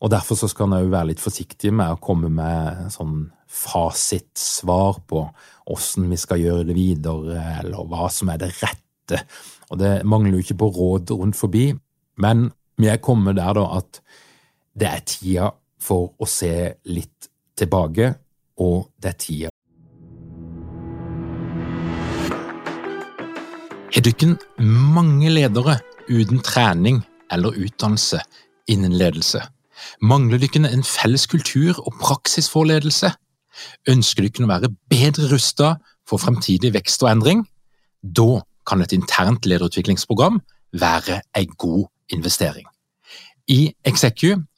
Og 0.06 0.12
derfor 0.12 0.38
så 0.38 0.50
skal 0.52 0.68
en 0.70 0.80
òg 0.80 0.90
være 0.92 1.12
litt 1.14 1.24
forsiktig 1.24 1.72
med 1.74 1.94
å 1.94 2.02
komme 2.02 2.30
med 2.30 2.90
sånn 2.94 3.30
fasitsvar 3.56 5.00
på 5.08 5.22
åssen 5.72 6.10
vi 6.12 6.18
skal 6.20 6.42
gjøre 6.42 6.68
det 6.68 6.76
videre, 6.78 7.40
eller 7.62 7.88
hva 7.90 8.10
som 8.12 8.30
er 8.34 8.42
det 8.42 8.52
rette. 8.60 9.22
Og 9.72 9.80
det 9.82 9.94
mangler 10.06 10.36
jo 10.36 10.44
ikke 10.44 10.60
på 10.62 10.72
råd 10.76 11.14
rundt 11.16 11.38
forbi, 11.40 11.70
men 12.22 12.50
vi 12.82 12.90
er 12.92 13.02
kommet 13.04 13.38
der 13.40 13.56
da 13.58 13.70
at 13.78 14.02
det 14.76 14.90
er 14.90 15.06
tida 15.08 15.54
for 15.86 16.14
å 16.18 16.28
se 16.30 16.52
litt 16.90 17.30
tilbake, 17.58 18.14
og 18.62 18.90
det 19.02 19.12
er 19.12 19.20
tida. 19.22 19.52
Er 23.96 24.04
dykken 24.04 24.36
mange 24.60 25.30
ledere 25.32 25.78
uten 26.10 26.42
trening 26.44 27.00
eller 27.32 27.56
utdannelse 27.56 28.20
innen 28.72 28.96
ledelse? 28.98 29.40
Mangler 30.02 30.42
dykken 30.42 30.68
en 30.68 30.84
felles 30.84 31.28
kultur 31.32 31.80
og 31.80 31.96
praksis 32.02 32.50
for 32.52 32.68
ledelse? 32.68 33.14
Ønsker 33.88 34.26
dykken 34.26 34.48
å 34.48 34.52
være 34.52 34.74
bedre 34.92 35.30
rusta 35.32 35.76
for 36.08 36.20
fremtidig 36.20 36.74
vekst 36.76 37.06
og 37.06 37.14
endring? 37.14 37.46
Da 38.02 38.42
kan 38.68 38.84
et 38.84 38.96
internt 38.98 39.48
lederutviklingsprogram 39.48 40.42
være 40.76 41.22
en 41.38 41.56
god 41.58 41.86
investering. 42.12 42.68
I 43.48 43.72
Execu 43.86 44.42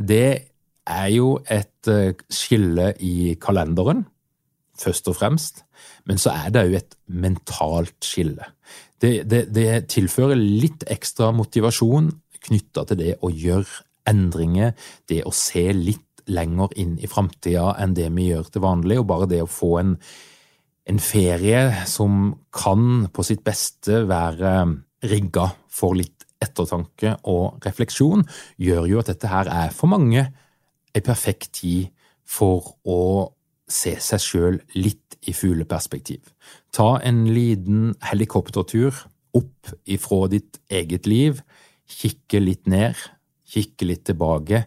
det 0.00 0.28
er 0.90 1.08
jo 1.12 1.34
et 1.44 1.90
eh, 1.90 2.16
skille 2.32 2.94
i 3.04 3.34
kalenderen, 3.40 4.06
først 4.80 5.10
og 5.12 5.18
fremst, 5.18 5.64
men 6.08 6.18
så 6.18 6.32
er 6.32 6.54
det 6.54 6.64
jo 6.66 6.78
et 6.78 6.96
mentalt 7.06 7.98
skille. 8.04 8.46
Det, 9.00 9.28
det, 9.28 9.46
det 9.54 9.86
tilfører 9.92 10.38
litt 10.38 10.86
ekstra 10.88 11.30
motivasjon 11.36 12.10
knytta 12.40 12.86
til 12.88 13.00
det 13.00 13.14
å 13.20 13.30
gjøre 13.32 13.84
endringer, 14.08 14.72
det 15.08 15.22
å 15.28 15.32
se 15.36 15.66
litt 15.76 16.24
lenger 16.30 16.72
inn 16.80 16.96
i 17.00 17.08
framtida 17.10 17.74
enn 17.80 17.94
det 17.96 18.08
vi 18.16 18.30
gjør 18.30 18.50
til 18.52 18.64
vanlig, 18.64 19.00
og 19.00 19.08
bare 19.10 19.28
det 19.30 19.42
å 19.44 19.50
få 19.50 19.74
en, 19.80 19.94
en 20.88 21.02
ferie 21.02 21.62
som 21.90 22.32
kan 22.54 23.06
på 23.12 23.26
sitt 23.26 23.44
beste 23.46 24.04
være 24.08 24.54
rigga 25.10 25.50
for 25.72 25.96
litt 25.98 26.26
ettertanke 26.40 27.16
og 27.28 27.60
refleksjon, 27.66 28.24
gjør 28.60 28.88
jo 28.90 29.02
at 29.02 29.12
dette 29.12 29.30
her 29.30 29.50
er 29.50 29.74
for 29.76 29.92
mange 29.92 30.24
ei 30.94 31.02
perfekt 31.04 31.52
tid 31.60 31.90
for 32.26 32.74
å 32.88 33.00
se 33.70 33.94
seg 34.02 34.22
sjøl 34.22 34.58
litt 34.78 35.18
i 35.28 35.34
fugleperspektiv. 35.36 36.22
Ta 36.74 36.96
en 37.06 37.26
liten 37.30 37.94
helikoptertur 38.10 39.04
opp 39.36 39.72
ifra 39.86 40.26
ditt 40.32 40.58
eget 40.72 41.06
liv, 41.10 41.42
kikke 41.90 42.40
litt 42.42 42.66
ned, 42.70 42.98
kikke 43.50 43.86
litt 43.86 44.04
tilbake 44.08 44.64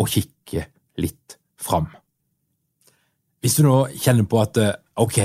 og 0.00 0.10
kikke 0.12 0.66
litt 1.00 1.38
fram. 1.60 1.88
Hvis 3.42 3.58
du 3.58 3.64
nå 3.66 3.76
kjenner 3.98 4.26
på 4.28 4.40
at 4.42 4.58
ok, 5.02 5.18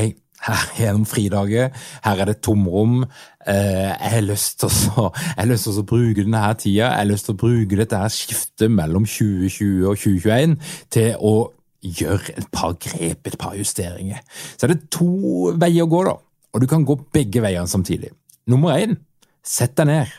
her 0.47 0.63
gjennom 0.77 1.05
fridager, 1.07 1.73
her 2.05 2.21
er 2.23 2.29
det 2.29 2.39
tomrom, 2.45 3.03
eh, 3.47 3.91
jeg 3.91 4.13
har 4.13 4.25
lyst 4.25 4.59
til 4.63 4.71
å, 5.03 5.85
bruke 5.87 6.23
denne 6.23 6.43
tida, 6.59 6.87
jeg 6.87 7.01
har 7.01 7.09
lyst 7.09 7.27
til 7.29 7.35
å 7.35 7.41
bruke 7.43 7.79
dette 7.79 8.01
skiftet 8.15 8.71
mellom 8.71 9.05
2020 9.05 9.87
og 9.87 9.99
2021 9.99 10.57
til 10.93 11.13
å 11.19 11.35
gjøre 11.83 12.37
et 12.37 12.47
par 12.51 12.77
grep, 12.81 13.27
et 13.27 13.37
par 13.39 13.57
justeringer. 13.57 14.23
Så 14.57 14.67
er 14.67 14.73
det 14.73 14.89
to 14.93 15.53
veier 15.59 15.85
å 15.85 15.91
gå, 15.91 16.03
da, 16.07 16.15
og 16.53 16.63
du 16.63 16.67
kan 16.69 16.85
gå 16.87 16.97
begge 17.13 17.43
veiene 17.43 17.69
samtidig. 17.69 18.13
Nummer 18.47 18.79
én, 18.79 18.97
sett 19.43 19.75
deg 19.77 19.91
ned 19.91 20.17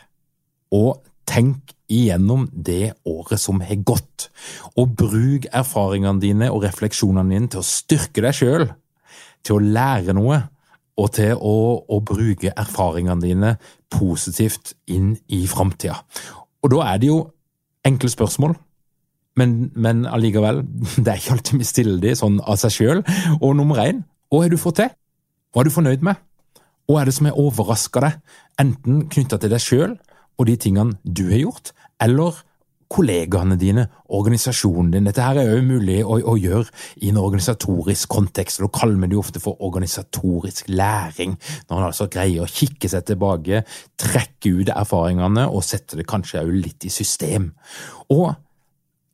og 0.75 1.01
tenk 1.29 1.73
igjennom 1.89 2.45
det 2.53 2.93
året 3.09 3.41
som 3.41 3.61
har 3.65 3.81
gått, 3.85 4.29
og 4.77 4.93
bruk 4.97 5.47
erfaringene 5.49 6.21
dine 6.21 6.51
og 6.53 6.63
refleksjonene 6.67 7.33
dine 7.33 7.49
til 7.49 7.63
å 7.63 7.65
styrke 7.65 8.23
deg 8.25 8.37
sjøl, 8.37 8.67
til 9.45 9.57
å 9.57 9.63
lære 9.63 10.15
noe, 10.17 10.41
og 10.99 11.11
til 11.15 11.35
å, 11.35 11.55
å 11.87 11.99
bruke 12.03 12.51
erfaringene 12.51 13.23
dine 13.23 13.53
positivt 13.91 14.73
inn 14.91 15.13
i 15.31 15.45
framtida. 15.47 16.01
Og 16.59 16.73
da 16.73 16.89
er 16.91 16.99
det 16.99 17.07
jo 17.11 17.21
enkle 17.87 18.11
spørsmål 18.11 18.57
men, 19.39 19.69
men 19.75 20.05
allikevel, 20.09 20.63
det 21.03 21.07
er 21.07 21.21
ikke 21.21 21.37
alltid 21.37 21.61
vi 21.61 21.67
stiller 21.67 22.01
de 22.03 22.15
sånn 22.17 22.39
av 22.43 22.59
seg 22.61 22.75
sjøl. 22.75 23.03
Og 23.39 23.53
nummer 23.57 23.81
én, 23.85 24.03
hva 24.29 24.43
har 24.43 24.51
du 24.51 24.59
fått 24.61 24.81
til? 24.81 24.91
Hva 25.53 25.63
er 25.63 25.69
du 25.69 25.73
fornøyd 25.73 26.05
med? 26.05 26.19
Hva 26.89 27.01
er 27.01 27.09
det 27.09 27.15
som 27.15 27.29
har 27.29 27.39
overraska 27.39 28.03
deg, 28.03 28.19
enten 28.61 29.03
knytta 29.13 29.39
til 29.41 29.53
deg 29.53 29.63
sjøl 29.63 29.95
og 30.39 30.47
de 30.47 30.55
tingene 30.59 30.97
du 31.03 31.27
har 31.29 31.43
gjort, 31.43 31.73
eller 32.01 32.37
kollegaene 32.89 33.55
dine, 33.59 33.85
organisasjonen 34.17 34.89
din. 34.95 35.05
Dette 35.05 35.21
her 35.21 35.37
er 35.37 35.51
jo 35.51 35.65
mulig 35.65 35.99
å, 36.01 36.17
å, 36.31 36.33
gjøre 36.39 36.65
i 37.05 37.11
en 37.11 37.19
organisatorisk 37.21 38.09
kontekst, 38.09 38.59
og 38.59 38.67
da 38.67 38.79
kaller 38.79 38.97
vi 39.03 39.11
det 39.11 39.19
ofte 39.19 39.41
for 39.43 39.61
organisatorisk 39.65 40.71
læring, 40.73 41.35
når 41.69 41.75
man 41.75 41.87
altså 41.91 42.09
greier 42.11 42.45
å 42.45 42.49
kikke 42.49 42.89
seg 42.89 43.05
tilbake, 43.11 43.61
trekke 43.99 44.55
ut 44.57 44.73
erfaringene 44.73 45.45
og 45.49 45.65
sette 45.67 45.99
det 45.99 46.07
kanskje 46.09 46.41
òg 46.41 46.51
litt 46.65 46.89
i 46.89 46.93
system. 46.93 47.51
Og 48.09 48.31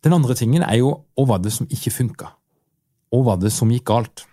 den 0.06 0.16
andre 0.16 0.38
tingen 0.40 0.64
er 0.64 0.80
jo 0.80 0.96
hva 1.18 1.28
var 1.34 1.44
det 1.44 1.52
som 1.56 1.68
ikke 1.68 1.94
funka? 1.94 2.32
Hva 3.12 3.24
var 3.28 3.44
det 3.44 3.52
som 3.54 3.72
gikk 3.74 3.88
galt? 3.92 4.26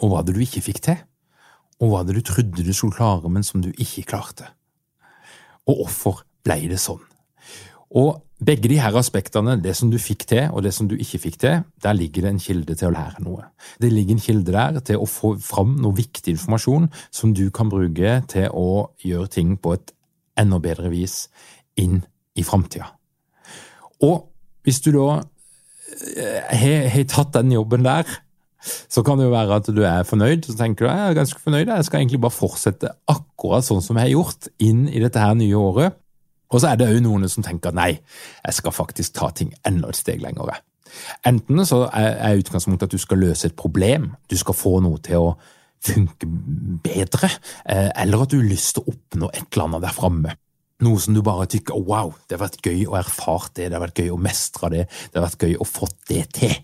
Hva 0.00 0.16
var 0.16 0.26
det 0.26 0.36
du 0.36 0.42
ikke 0.44 0.64
fikk 0.64 0.82
til? 0.88 0.98
Og 1.82 1.90
hva 1.90 2.00
var 2.00 2.08
det 2.08 2.16
du 2.20 2.24
trodde 2.24 2.64
du 2.64 2.72
skulle 2.72 2.96
klare, 2.96 3.28
men 3.28 3.44
som 3.44 3.60
du 3.60 3.72
ikke 3.72 4.08
klarte? 4.14 4.48
Og 5.68 5.82
hvorfor 5.82 6.22
ble 6.46 6.60
det 6.70 6.80
sånn? 6.80 7.02
Og 7.98 8.22
begge 8.44 8.70
de 8.70 8.78
her 8.80 8.96
aspektene, 8.98 9.56
det 9.62 9.74
som 9.78 9.90
du 9.92 9.98
fikk 10.00 10.24
til 10.30 10.50
og 10.50 10.64
det 10.66 10.72
som 10.74 10.88
du 10.90 10.94
ikke 10.96 11.20
fikk 11.22 11.38
til, 11.42 11.62
der 11.82 11.96
ligger 11.96 12.26
det 12.26 12.32
en 12.32 12.42
kilde 12.42 12.76
til 12.78 12.90
å 12.90 12.94
lære 12.94 13.24
noe. 13.24 13.46
Det 13.82 13.92
ligger 13.92 14.16
en 14.16 14.24
kilde 14.24 14.54
der 14.54 14.80
til 14.86 15.02
å 15.02 15.08
få 15.08 15.34
fram 15.42 15.76
noe 15.82 15.96
viktig 15.98 16.34
informasjon 16.36 16.88
som 17.10 17.34
du 17.36 17.48
kan 17.54 17.70
bruke 17.72 18.18
til 18.32 18.48
å 18.50 18.88
gjøre 19.04 19.30
ting 19.36 19.54
på 19.60 19.76
et 19.76 19.94
enda 20.40 20.58
bedre 20.62 20.90
vis 20.92 21.26
inn 21.78 22.00
i 22.38 22.44
framtida. 22.46 22.88
Og 24.02 24.26
hvis 24.66 24.80
du 24.82 24.90
da 24.94 25.22
eh, 26.16 26.52
har 26.92 27.08
tatt 27.10 27.34
den 27.36 27.54
jobben 27.54 27.86
der, 27.86 28.08
så 28.62 29.02
kan 29.02 29.18
det 29.18 29.26
jo 29.26 29.34
være 29.34 29.58
at 29.58 29.68
du 29.74 29.82
er 29.86 30.06
fornøyd. 30.06 30.46
Så 30.46 30.54
tenker 30.58 30.86
du 30.86 30.90
jeg 30.90 31.10
er 31.10 31.18
ganske 31.18 31.40
fornøyd, 31.42 31.70
jeg 31.70 31.88
skal 31.88 32.02
egentlig 32.02 32.22
bare 32.22 32.36
fortsette 32.36 32.92
akkurat 33.10 33.66
sånn 33.66 33.82
som 33.84 33.98
jeg 33.98 34.10
har 34.10 34.14
gjort, 34.14 34.50
inn 34.62 34.86
i 34.88 35.02
dette 35.02 35.22
her 35.22 35.34
nye 35.38 35.58
året. 35.58 35.98
Og 36.52 36.60
så 36.60 36.68
er 36.70 36.78
det 36.78 36.90
òg 36.92 37.00
noen 37.04 37.28
som 37.32 37.44
tenker 37.44 37.74
nei, 37.76 37.96
jeg 38.44 38.58
skal 38.58 38.76
faktisk 38.76 39.16
ta 39.16 39.30
ting 39.34 39.54
enda 39.68 39.90
et 39.90 39.98
steg 39.98 40.22
lenger. 40.22 40.60
Enten 41.26 41.64
så 41.64 41.86
er 41.96 42.38
utgangspunktet 42.38 42.90
at 42.90 42.94
du 42.94 43.00
skal 43.00 43.22
løse 43.24 43.48
et 43.48 43.56
problem, 43.56 44.10
du 44.28 44.36
skal 44.36 44.56
få 44.56 44.76
noe 44.84 45.00
til 45.04 45.30
å 45.30 45.34
funke 45.82 46.28
bedre, 46.84 47.30
eh, 47.64 47.90
eller 48.04 48.22
at 48.22 48.30
du 48.30 48.38
har 48.38 48.50
lyst 48.50 48.76
til 48.76 48.84
å 48.84 48.92
oppnå 48.92 49.30
et 49.32 49.46
eller 49.50 49.64
annet 49.66 49.86
der 49.86 49.96
framme. 49.96 50.34
Noe 50.82 51.00
som 51.00 51.14
du 51.14 51.22
bare 51.22 51.48
tykker 51.50 51.78
wow, 51.86 52.12
det 52.28 52.36
har 52.36 52.44
vært 52.44 52.62
gøy 52.66 52.84
å 52.86 52.98
erfare 52.98 53.50
det, 53.54 53.68
det 53.70 53.78
har 53.78 53.84
vært 53.84 54.02
gøy 54.02 54.12
å 54.14 54.20
mestre 54.20 54.70
det, 54.70 54.84
det 55.10 55.18
har 55.18 55.26
vært 55.26 55.46
gøy 55.46 55.56
å 55.58 55.68
få 55.68 55.88
det 56.10 56.24
til. 56.38 56.54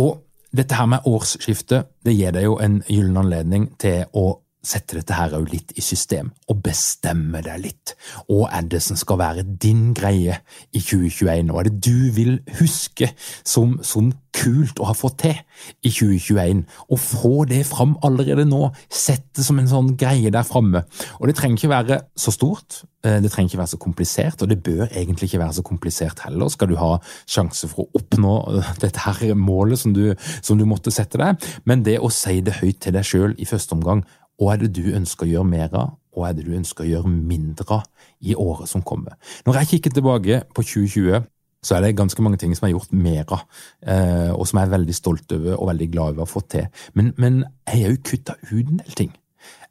Og 0.00 0.22
dette 0.56 0.76
her 0.76 0.88
med 0.88 1.08
årsskiftet 1.08 1.90
det 2.04 2.14
gir 2.16 2.32
deg 2.32 2.46
jo 2.46 2.58
en 2.62 2.80
gyllen 2.88 3.20
anledning 3.20 3.70
til 3.80 4.04
å 4.16 4.28
sette 4.66 4.98
dette 4.98 5.16
her 5.16 5.34
litt 5.46 5.72
i 5.78 5.84
system, 5.84 6.32
og 6.50 6.62
bestemme 6.66 7.42
deg 7.44 7.62
litt. 7.62 7.94
Hva 8.26 8.50
er 8.58 8.66
det 8.70 8.82
som 8.84 8.98
skal 8.98 9.20
være 9.20 9.46
din 9.62 9.92
greie 9.96 10.40
i 10.72 10.82
2021? 10.82 11.52
Hva 11.52 11.62
er 11.62 11.70
det 11.70 11.82
du 11.86 12.10
vil 12.16 12.38
huske 12.58 13.12
som, 13.46 13.78
som 13.86 14.12
kult 14.36 14.80
å 14.82 14.88
ha 14.90 14.96
fått 14.96 15.20
til 15.22 15.36
i 15.86 15.92
2021? 15.92 16.64
Og 16.90 17.00
få 17.02 17.34
det 17.48 17.62
fram 17.68 17.94
allerede 18.06 18.46
nå. 18.48 18.68
Sett 18.92 19.28
det 19.36 19.46
som 19.46 19.60
en 19.60 19.70
sånn 19.70 19.94
greie 19.98 20.32
der 20.34 20.46
framme. 20.46 20.84
Og 21.20 21.30
det 21.30 21.36
trenger 21.38 21.60
ikke 21.60 21.72
være 21.72 22.00
så 22.18 22.34
stort, 22.34 22.82
eh, 23.06 23.20
det 23.22 23.30
trenger 23.32 23.52
ikke 23.52 23.62
være 23.62 23.74
så 23.74 23.80
komplisert, 23.82 24.42
og 24.42 24.50
det 24.50 24.62
bør 24.66 24.86
egentlig 24.88 25.30
ikke 25.30 25.42
være 25.44 25.58
så 25.60 25.66
komplisert 25.66 26.22
heller, 26.26 26.50
skal 26.52 26.70
du 26.72 26.76
ha 26.80 26.96
sjanse 27.28 27.70
for 27.70 27.86
å 27.86 28.00
oppnå 28.00 28.36
eh, 28.56 28.74
dette 28.82 29.06
her 29.06 29.34
målet 29.38 29.80
som 29.80 29.94
du, 29.96 30.10
som 30.42 30.58
du 30.58 30.66
måtte 30.68 30.94
sette 30.94 31.20
deg. 31.22 31.50
Men 31.64 31.86
det 31.86 32.00
å 32.00 32.12
si 32.12 32.40
det 32.44 32.58
høyt 32.60 32.82
til 32.84 32.96
deg 32.96 33.06
sjøl 33.06 33.36
i 33.38 33.48
første 33.48 33.76
omgang, 33.78 34.04
hva 34.40 34.54
er 34.54 34.64
det 34.64 34.74
du 34.76 34.92
ønsker 34.96 35.26
å 35.26 35.30
gjøre 35.30 35.50
mer 35.50 35.72
av, 35.76 35.94
hva 36.16 36.30
er 36.30 36.36
det 36.36 36.46
du 36.46 36.54
ønsker 36.56 36.84
å 36.84 36.90
gjøre 36.90 37.12
mindre 37.12 37.66
av 37.78 37.86
i 38.24 38.36
året 38.36 38.70
som 38.70 38.84
kommer? 38.84 39.16
Når 39.46 39.60
jeg 39.60 39.72
kikker 39.74 39.96
tilbake 39.96 40.42
på 40.56 40.64
2020, 40.64 41.26
så 41.66 41.76
er 41.76 41.82
det 41.82 41.96
ganske 41.98 42.22
mange 42.22 42.38
ting 42.40 42.54
som 42.54 42.66
jeg 42.66 42.74
har 42.74 42.78
gjort 42.78 42.96
mer 42.96 43.32
av, 43.34 43.44
eh, 43.82 44.32
og 44.32 44.46
som 44.46 44.60
jeg 44.60 44.68
er 44.68 44.74
veldig 44.76 44.96
stolt 44.96 45.32
over 45.34 45.56
og 45.56 45.70
veldig 45.72 45.88
glad 45.92 46.14
over 46.14 46.24
å 46.24 46.26
ha 46.28 46.30
fått 46.30 46.50
til. 46.54 46.66
Men, 46.94 47.12
men 47.16 47.40
jeg 47.66 47.82
har 47.82 47.94
jo 47.94 48.02
kutta 48.10 48.36
ut 48.52 48.60
en 48.60 48.82
del 48.82 48.98
ting. 49.00 49.14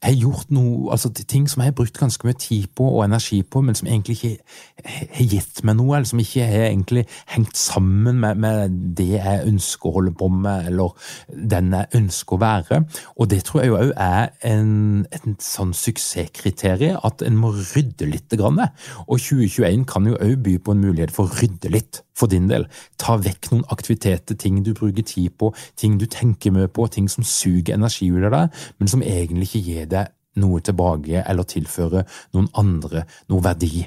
Jeg 0.03 0.11
har 0.11 0.19
gjort 0.21 0.51
noe, 0.53 0.91
altså 0.91 1.09
ting 1.15 1.47
som 1.49 1.63
jeg 1.63 1.71
har 1.71 1.77
brukt 1.77 1.97
ganske 1.97 2.27
mye 2.27 2.37
tid 2.39 2.67
på 2.77 2.87
og 2.97 3.05
energi 3.05 3.41
på, 3.41 3.61
men 3.65 3.75
som 3.77 3.87
egentlig 3.87 4.17
ikke 4.17 4.37
har 4.85 5.29
gitt 5.31 5.63
meg 5.65 5.77
noe, 5.79 5.95
eller 5.95 6.09
som 6.09 6.21
ikke 6.21 6.45
har 6.45 6.67
egentlig 6.67 7.05
hengt 7.33 7.57
sammen 7.57 8.19
med, 8.21 8.35
med 8.35 8.75
det 8.97 9.09
jeg 9.15 9.47
ønsker 9.47 9.89
å 9.89 9.95
holde 9.99 10.15
på 10.19 10.29
med, 10.33 10.69
eller 10.71 11.09
den 11.29 11.73
jeg 11.73 12.01
ønsker 12.01 12.37
å 12.37 12.41
være. 12.43 12.81
Og 13.15 13.29
det 13.31 13.41
tror 13.47 13.63
jeg 13.63 13.71
jo 13.71 13.79
òg 13.79 13.93
er 13.95 14.33
en, 14.45 15.05
en 15.15 15.37
sånn 15.41 15.73
suksesskriterium, 15.75 16.99
at 17.05 17.23
en 17.25 17.39
må 17.39 17.53
rydde 17.55 18.09
litt. 18.11 18.25
Grann. 18.35 18.57
Og 19.05 19.19
2021 19.21 19.85
kan 19.89 20.07
jo 20.09 20.17
òg 20.17 20.39
by 20.43 20.57
på 20.63 20.73
en 20.73 20.81
mulighet 20.81 21.13
for 21.13 21.29
å 21.29 21.39
rydde 21.39 21.69
litt 21.71 22.01
for 22.15 22.31
din 22.31 22.47
del. 22.49 22.65
Ta 23.01 23.17
vekk 23.19 23.51
noen 23.51 23.65
aktiviteter, 23.73 24.37
ting 24.39 24.61
du 24.65 24.71
bruker 24.75 25.05
tid 25.05 25.35
på, 25.39 25.51
ting 25.79 25.97
du 25.99 26.07
tenker 26.11 26.53
mye 26.55 26.69
på, 26.71 26.87
ting 26.91 27.09
som 27.11 27.27
suger 27.27 27.75
energi 27.75 28.07
ut 28.13 28.23
av 28.23 28.35
deg, 28.35 28.61
men 28.79 28.91
som 28.91 29.03
egentlig 29.03 29.49
ikke 29.49 29.63
gir 29.65 29.84
deg 29.89 30.13
noe 30.41 30.61
tilbake 30.63 31.23
eller 31.23 31.47
tilføre 31.47 32.03
noen 32.35 32.49
andre 32.59 33.05
noe 33.31 33.43
verdi. 33.43 33.85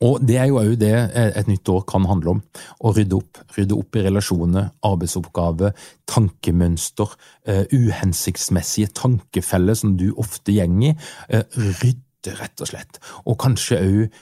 Og 0.00 0.20
Det 0.24 0.36
er 0.40 0.46
jo 0.48 0.60
òg 0.62 0.78
det 0.80 0.94
et 1.12 1.48
nytt 1.48 1.68
år 1.68 1.82
kan 1.84 2.06
handle 2.08 2.36
om. 2.38 2.38
Å 2.80 2.92
rydde 2.96 3.18
opp. 3.18 3.40
Rydde 3.52 3.76
opp 3.76 3.98
i 3.98 4.04
relasjoner, 4.06 4.70
arbeidsoppgaver, 4.86 5.74
tankemønster, 6.08 7.12
uh, 7.48 7.64
uhensiktsmessige 7.68 8.94
tankefeller 8.96 9.76
som 9.76 9.98
du 10.00 10.14
ofte 10.16 10.56
går 10.56 10.86
i. 10.88 10.94
Uh, 11.28 11.44
rydde, 11.82 12.32
rett 12.40 12.64
og 12.64 12.72
slett. 12.72 13.00
Og 13.28 13.36
kanskje 13.44 13.82
òg 13.84 14.18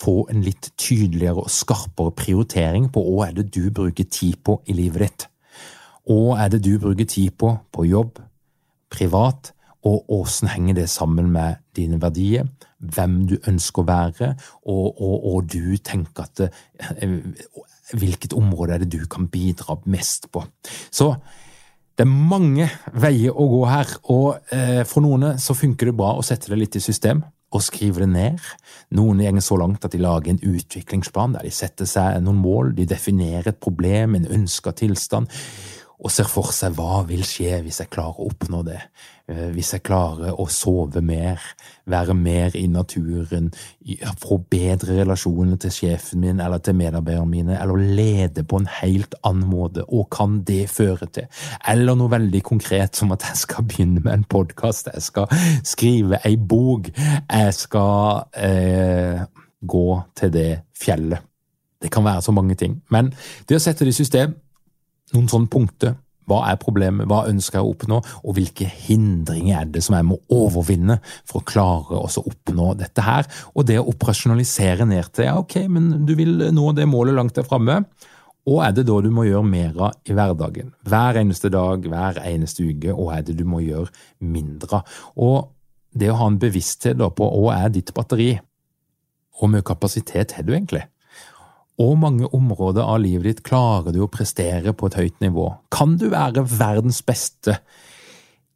få 0.00 0.22
en 0.32 0.40
litt 0.40 0.70
tydeligere 0.80 1.44
og 1.44 1.52
skarpere 1.52 2.14
prioritering 2.16 2.88
på 2.88 3.02
hva 3.04 3.28
er 3.28 3.36
det 3.36 3.50
du 3.52 3.68
bruker 3.68 4.08
tid 4.08 4.40
på 4.40 4.62
i 4.64 4.76
livet 4.78 5.04
ditt. 5.04 5.26
Hva 6.08 6.40
er 6.46 6.54
det 6.54 6.62
du 6.64 6.78
bruker 6.80 7.04
tid 7.04 7.36
på 7.36 7.58
på 7.68 7.84
jobb, 7.84 8.22
privat, 8.90 9.52
og 9.86 10.12
åssen 10.12 10.50
henger 10.52 10.82
det 10.82 10.88
sammen 10.92 11.30
med 11.32 11.60
dine 11.76 12.00
verdier, 12.02 12.48
hvem 12.80 13.22
du 13.28 13.36
ønsker 13.48 13.82
å 13.82 13.88
være, 13.88 14.32
og, 14.68 15.00
og, 15.00 15.16
og 15.32 15.50
du 15.52 15.76
tenker 15.76 16.28
at 16.28 16.46
eh, 16.48 17.18
Hvilket 17.90 18.36
område 18.38 18.76
er 18.76 18.82
det 18.84 18.92
du 18.92 19.00
kan 19.10 19.24
bidra 19.26 19.74
mest 19.90 20.28
på? 20.30 20.44
Så 20.94 21.08
det 21.98 22.04
er 22.04 22.12
mange 22.30 22.68
veier 22.94 23.34
å 23.34 23.48
gå 23.50 23.64
her, 23.66 23.96
og 24.14 24.52
eh, 24.54 24.84
for 24.86 25.02
noen 25.02 25.40
så 25.42 25.56
funker 25.58 25.90
det 25.90 25.96
bra 25.98 26.12
å 26.14 26.22
sette 26.22 26.52
det 26.52 26.60
litt 26.60 26.78
i 26.78 26.84
system 26.84 27.24
og 27.50 27.64
skrive 27.66 28.04
det 28.04 28.10
ned. 28.12 28.44
Noen 28.94 29.24
går 29.26 29.42
så 29.42 29.58
langt 29.58 29.84
at 29.84 29.92
de 29.92 30.00
lager 30.00 30.32
en 30.32 30.42
utviklingsplan 30.52 31.34
der 31.34 31.48
de 31.48 31.52
setter 31.54 31.88
seg 31.90 32.22
noen 32.22 32.38
mål, 32.38 32.72
de 32.78 32.86
definerer 32.88 33.50
et 33.50 33.60
problem, 33.60 34.14
en 34.14 34.30
ønska 34.38 34.72
tilstand, 34.78 35.30
og 36.00 36.12
ser 36.12 36.28
for 36.30 36.48
seg 36.54 36.76
hva 36.78 37.02
vil 37.08 37.22
skje 37.28 37.60
hvis 37.64 37.82
jeg 37.82 37.90
klarer 37.92 38.20
å 38.20 38.30
oppnå 38.30 38.62
det. 38.64 38.78
Eh, 39.30 39.50
hvis 39.54 39.74
jeg 39.74 39.84
klarer 39.84 40.32
å 40.32 40.46
sove 40.50 41.02
mer, 41.04 41.42
være 41.90 42.16
mer 42.16 42.56
i 42.56 42.64
naturen, 42.72 43.50
få 44.22 44.40
bedre 44.50 44.96
relasjoner 45.02 45.60
til 45.60 45.74
sjefen 45.74 46.24
min 46.24 46.40
eller 46.40 46.62
til 46.64 46.78
medarbeiderne 46.80 47.30
mine, 47.30 47.58
eller 47.60 47.84
lede 48.00 48.46
på 48.48 48.62
en 48.62 48.70
helt 48.80 49.14
annen 49.20 49.46
måte, 49.50 49.84
og 49.86 50.08
kan 50.14 50.40
det 50.48 50.64
føre 50.72 51.10
til? 51.12 51.28
Eller 51.68 51.98
noe 51.98 52.12
veldig 52.12 52.42
konkret 52.48 52.96
som 52.98 53.12
at 53.14 53.28
jeg 53.28 53.44
skal 53.44 53.68
begynne 53.68 54.02
med 54.02 54.12
en 54.14 54.28
podkast, 54.36 54.90
jeg 54.94 55.04
skal 55.04 55.30
skrive 55.68 56.22
ei 56.24 56.36
bok, 56.40 56.90
jeg 56.96 57.56
skal 57.60 58.30
eh, 58.40 59.26
gå 59.60 59.88
til 60.16 60.32
det 60.32 60.52
fjellet. 60.80 61.28
Det 61.80 61.88
kan 61.92 62.04
være 62.04 62.22
så 62.24 62.32
mange 62.32 62.56
ting, 62.60 62.80
men 62.92 63.12
det 63.48 63.56
å 63.56 63.62
sette 63.62 63.86
det 63.86 63.94
i 63.94 64.00
system 64.02 64.34
noen 65.14 65.28
sånne 65.30 65.50
punkter. 65.52 65.98
Hva 66.30 66.44
er 66.46 66.60
problemet, 66.62 67.08
hva 67.10 67.24
ønsker 67.26 67.58
jeg 67.58 67.66
å 67.66 67.72
oppnå, 67.72 67.96
og 68.22 68.36
hvilke 68.36 68.68
hindringer 68.68 69.64
er 69.64 69.70
det 69.72 69.82
som 69.82 69.96
jeg 69.96 70.06
må 70.06 70.20
overvinne 70.30 71.00
for 71.26 71.40
å 71.40 71.46
klare 71.48 71.98
å 71.98 72.06
oppnå 72.22 72.68
dette 72.78 73.02
her? 73.02 73.26
Og 73.56 73.66
det 73.66 73.80
å 73.80 73.88
operasjonalisere 73.90 74.86
ned 74.86 75.10
til 75.16 75.26
ja, 75.26 75.34
ok, 75.40 75.56
men 75.72 76.04
du 76.06 76.14
vil 76.18 76.36
nå 76.54 76.70
det 76.76 76.86
målet 76.90 77.18
langt 77.18 77.34
der 77.38 77.48
framme. 77.48 77.80
Og 78.50 78.62
er 78.64 78.76
det 78.76 78.86
da 78.88 79.00
du 79.02 79.10
må 79.12 79.26
gjøre 79.26 79.46
mer 79.46 79.82
av 79.88 79.96
i 80.08 80.14
hverdagen? 80.16 80.70
Hver 80.86 81.18
eneste 81.20 81.50
dag, 81.52 81.82
hver 81.90 82.22
eneste 82.22 82.68
uke, 82.68 82.94
og 82.94 83.10
er 83.16 83.26
det 83.26 83.36
du 83.40 83.44
må 83.48 83.64
gjøre 83.64 83.90
mindre 84.22 84.80
av? 84.80 85.02
Og 85.18 85.50
det 85.90 86.12
å 86.12 86.20
ha 86.20 86.30
en 86.30 86.38
bevissthet 86.40 87.02
på 87.18 87.28
hva 87.34 87.58
er 87.64 87.74
ditt 87.74 87.92
batteri, 87.96 88.32
hvor 89.34 89.50
mye 89.50 89.66
kapasitet 89.66 90.36
har 90.36 90.46
du 90.46 90.54
egentlig? 90.54 90.84
Hvor 91.80 91.94
mange 91.96 92.28
områder 92.36 92.84
av 92.84 92.98
livet 93.00 93.24
ditt 93.24 93.38
klarer 93.46 93.94
du 93.96 94.02
å 94.04 94.12
prestere 94.12 94.74
på 94.76 94.90
et 94.90 94.98
høyt 95.00 95.22
nivå? 95.24 95.46
Kan 95.72 95.94
du 95.96 96.10
være 96.12 96.42
verdens 96.44 96.98
beste 97.00 97.54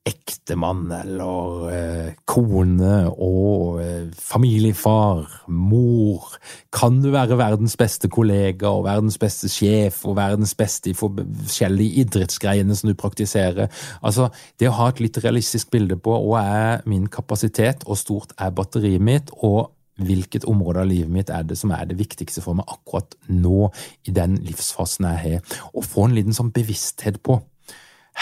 ektemann 0.04 0.90
eller 0.92 1.62
eh, 1.72 2.10
kone 2.28 2.98
og 3.08 3.78
eh, 3.80 4.10
familiefar, 4.20 5.22
mor? 5.48 6.34
Kan 6.68 6.98
du 7.00 7.08
være 7.14 7.38
verdens 7.40 7.78
beste 7.80 8.10
kollega 8.12 8.68
og 8.68 8.84
verdens 8.90 9.16
beste 9.22 9.48
sjef 9.48 10.02
og 10.04 10.18
verdens 10.20 10.52
beste 10.58 10.92
i 10.92 10.98
forskjellige 10.98 12.04
idrettsgreiene 12.04 12.76
som 12.76 12.92
du 12.92 12.98
praktiserer? 13.00 13.72
Altså, 14.04 14.28
det 14.60 14.68
å 14.68 14.76
ha 14.82 14.90
et 14.92 15.00
litt 15.00 15.22
realistisk 15.24 15.72
bilde 15.72 15.96
på 15.96 16.20
hva 16.26 16.44
er 16.44 16.84
min 16.84 17.08
kapasitet, 17.08 17.88
og 17.88 17.96
stort 18.04 18.37
er 18.37 18.52
batteriet 18.52 19.00
mitt, 19.00 19.32
og 19.40 19.72
hvilket 20.00 20.46
område 20.50 20.83
av 20.83 20.90
livet 20.90 21.12
mitt 21.12 21.30
er 21.30 21.46
det 21.46 21.57
som 21.61 21.72
er 21.74 21.87
det 21.87 21.98
viktigste 21.98 22.42
for 22.42 22.59
meg 22.59 22.70
akkurat 22.70 23.14
nå, 23.30 23.70
i 24.09 24.14
den 24.14 24.38
livsfasen 24.42 25.07
jeg 25.12 25.22
har, 25.24 25.59
og 25.72 25.87
få 25.87 26.09
en 26.09 26.16
liten 26.16 26.37
sånn 26.37 26.54
bevissthet 26.54 27.20
på 27.22 27.40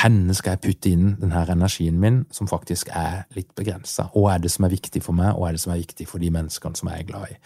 henne 0.01 0.35
skal 0.37 0.55
jeg 0.55 0.63
putte 0.65 0.91
inn 0.93 1.15
denne 1.21 1.43
energien 1.53 1.99
min, 2.01 2.23
som 2.33 2.49
faktisk 2.49 2.91
er 2.97 3.27
litt 3.37 3.51
begrensa. 3.59 4.09
Hva 4.15 4.35
er 4.35 4.45
det 4.45 4.53
som 4.55 4.65
er 4.67 4.73
viktig 4.73 5.03
for 5.05 5.17
meg, 5.17 5.35
og 5.35 5.43
hva 5.43 5.51
er 5.51 5.59
det 5.59 5.65
som 5.65 5.75
er 5.75 5.83
viktig 5.83 6.07
for 6.09 6.23
de 6.23 6.31
menneskene 6.33 6.79
som 6.79 6.89
jeg 6.89 7.03
er 7.03 7.09
glad 7.11 7.35
i? 7.35 7.37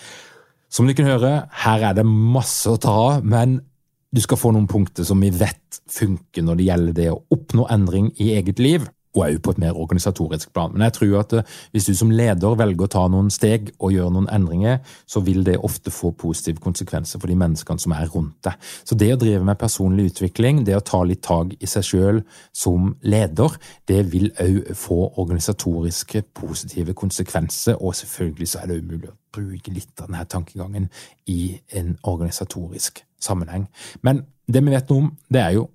Som 0.70 0.86
du 0.86 0.94
kan 0.98 1.08
høre, 1.10 1.32
her 1.64 1.88
er 1.90 1.96
det 1.98 2.06
masse 2.06 2.70
å 2.70 2.78
ta 2.80 2.92
av, 2.92 3.26
men 3.26 3.58
du 4.14 4.22
skal 4.22 4.38
få 4.38 4.52
noen 4.54 4.68
punkter 4.70 5.06
som 5.06 5.20
vi 5.20 5.32
vet 5.34 5.80
funker 5.90 6.46
når 6.46 6.58
det 6.58 6.68
gjelder 6.68 6.96
det 6.96 7.08
å 7.12 7.20
oppnå 7.34 7.66
endring 7.74 8.12
i 8.22 8.32
eget 8.38 8.62
liv 8.62 8.86
og 9.16 9.24
òg 9.26 9.38
på 9.42 9.54
et 9.54 9.60
mer 9.62 9.76
organisatorisk 9.78 10.52
plan. 10.52 10.72
Men 10.72 10.86
jeg 10.86 10.96
tror 10.98 11.18
at 11.20 11.34
eh, 11.38 11.54
hvis 11.72 11.88
du 11.88 11.94
som 11.96 12.12
leder 12.12 12.56
velger 12.58 12.86
å 12.86 12.92
ta 12.92 13.04
noen 13.12 13.30
steg 13.32 13.72
og 13.78 13.94
gjøre 13.94 14.12
noen 14.14 14.28
endringer, 14.32 14.80
så 15.08 15.22
vil 15.24 15.44
det 15.46 15.58
ofte 15.64 15.92
få 15.94 16.12
positive 16.18 16.62
konsekvenser 16.64 17.22
for 17.22 17.30
de 17.30 17.38
menneskene 17.38 17.82
som 17.82 17.94
er 17.96 18.10
rundt 18.12 18.38
deg. 18.46 18.68
Så 18.84 18.98
det 18.98 19.12
å 19.14 19.20
drive 19.20 19.44
med 19.46 19.58
personlig 19.60 20.10
utvikling, 20.12 20.64
det 20.66 20.76
å 20.76 20.84
ta 20.84 21.02
litt 21.04 21.24
tak 21.26 21.56
i 21.58 21.70
seg 21.70 21.86
sjøl 21.86 22.22
som 22.56 22.92
leder, 23.06 23.56
det 23.88 24.02
vil 24.12 24.30
òg 24.42 24.72
få 24.76 25.00
organisatoriske 25.16 26.26
positive 26.36 26.94
konsekvenser, 26.96 27.80
og 27.80 27.96
selvfølgelig 27.96 28.50
så 28.52 28.62
er 28.62 28.70
det 28.70 28.80
umulig 28.82 29.10
å 29.10 29.16
bruke 29.36 29.72
litt 29.72 29.92
av 30.00 30.08
denne 30.08 30.24
tankegangen 30.28 30.88
i 31.32 31.56
en 31.76 31.96
organisatorisk 32.02 33.02
sammenheng. 33.20 33.66
Men 34.06 34.24
det 34.46 34.62
vi 34.62 34.72
vet 34.72 34.90
noe 34.90 35.06
om, 35.06 35.10
det 35.32 35.42
er 35.42 35.56
jo 35.58 35.66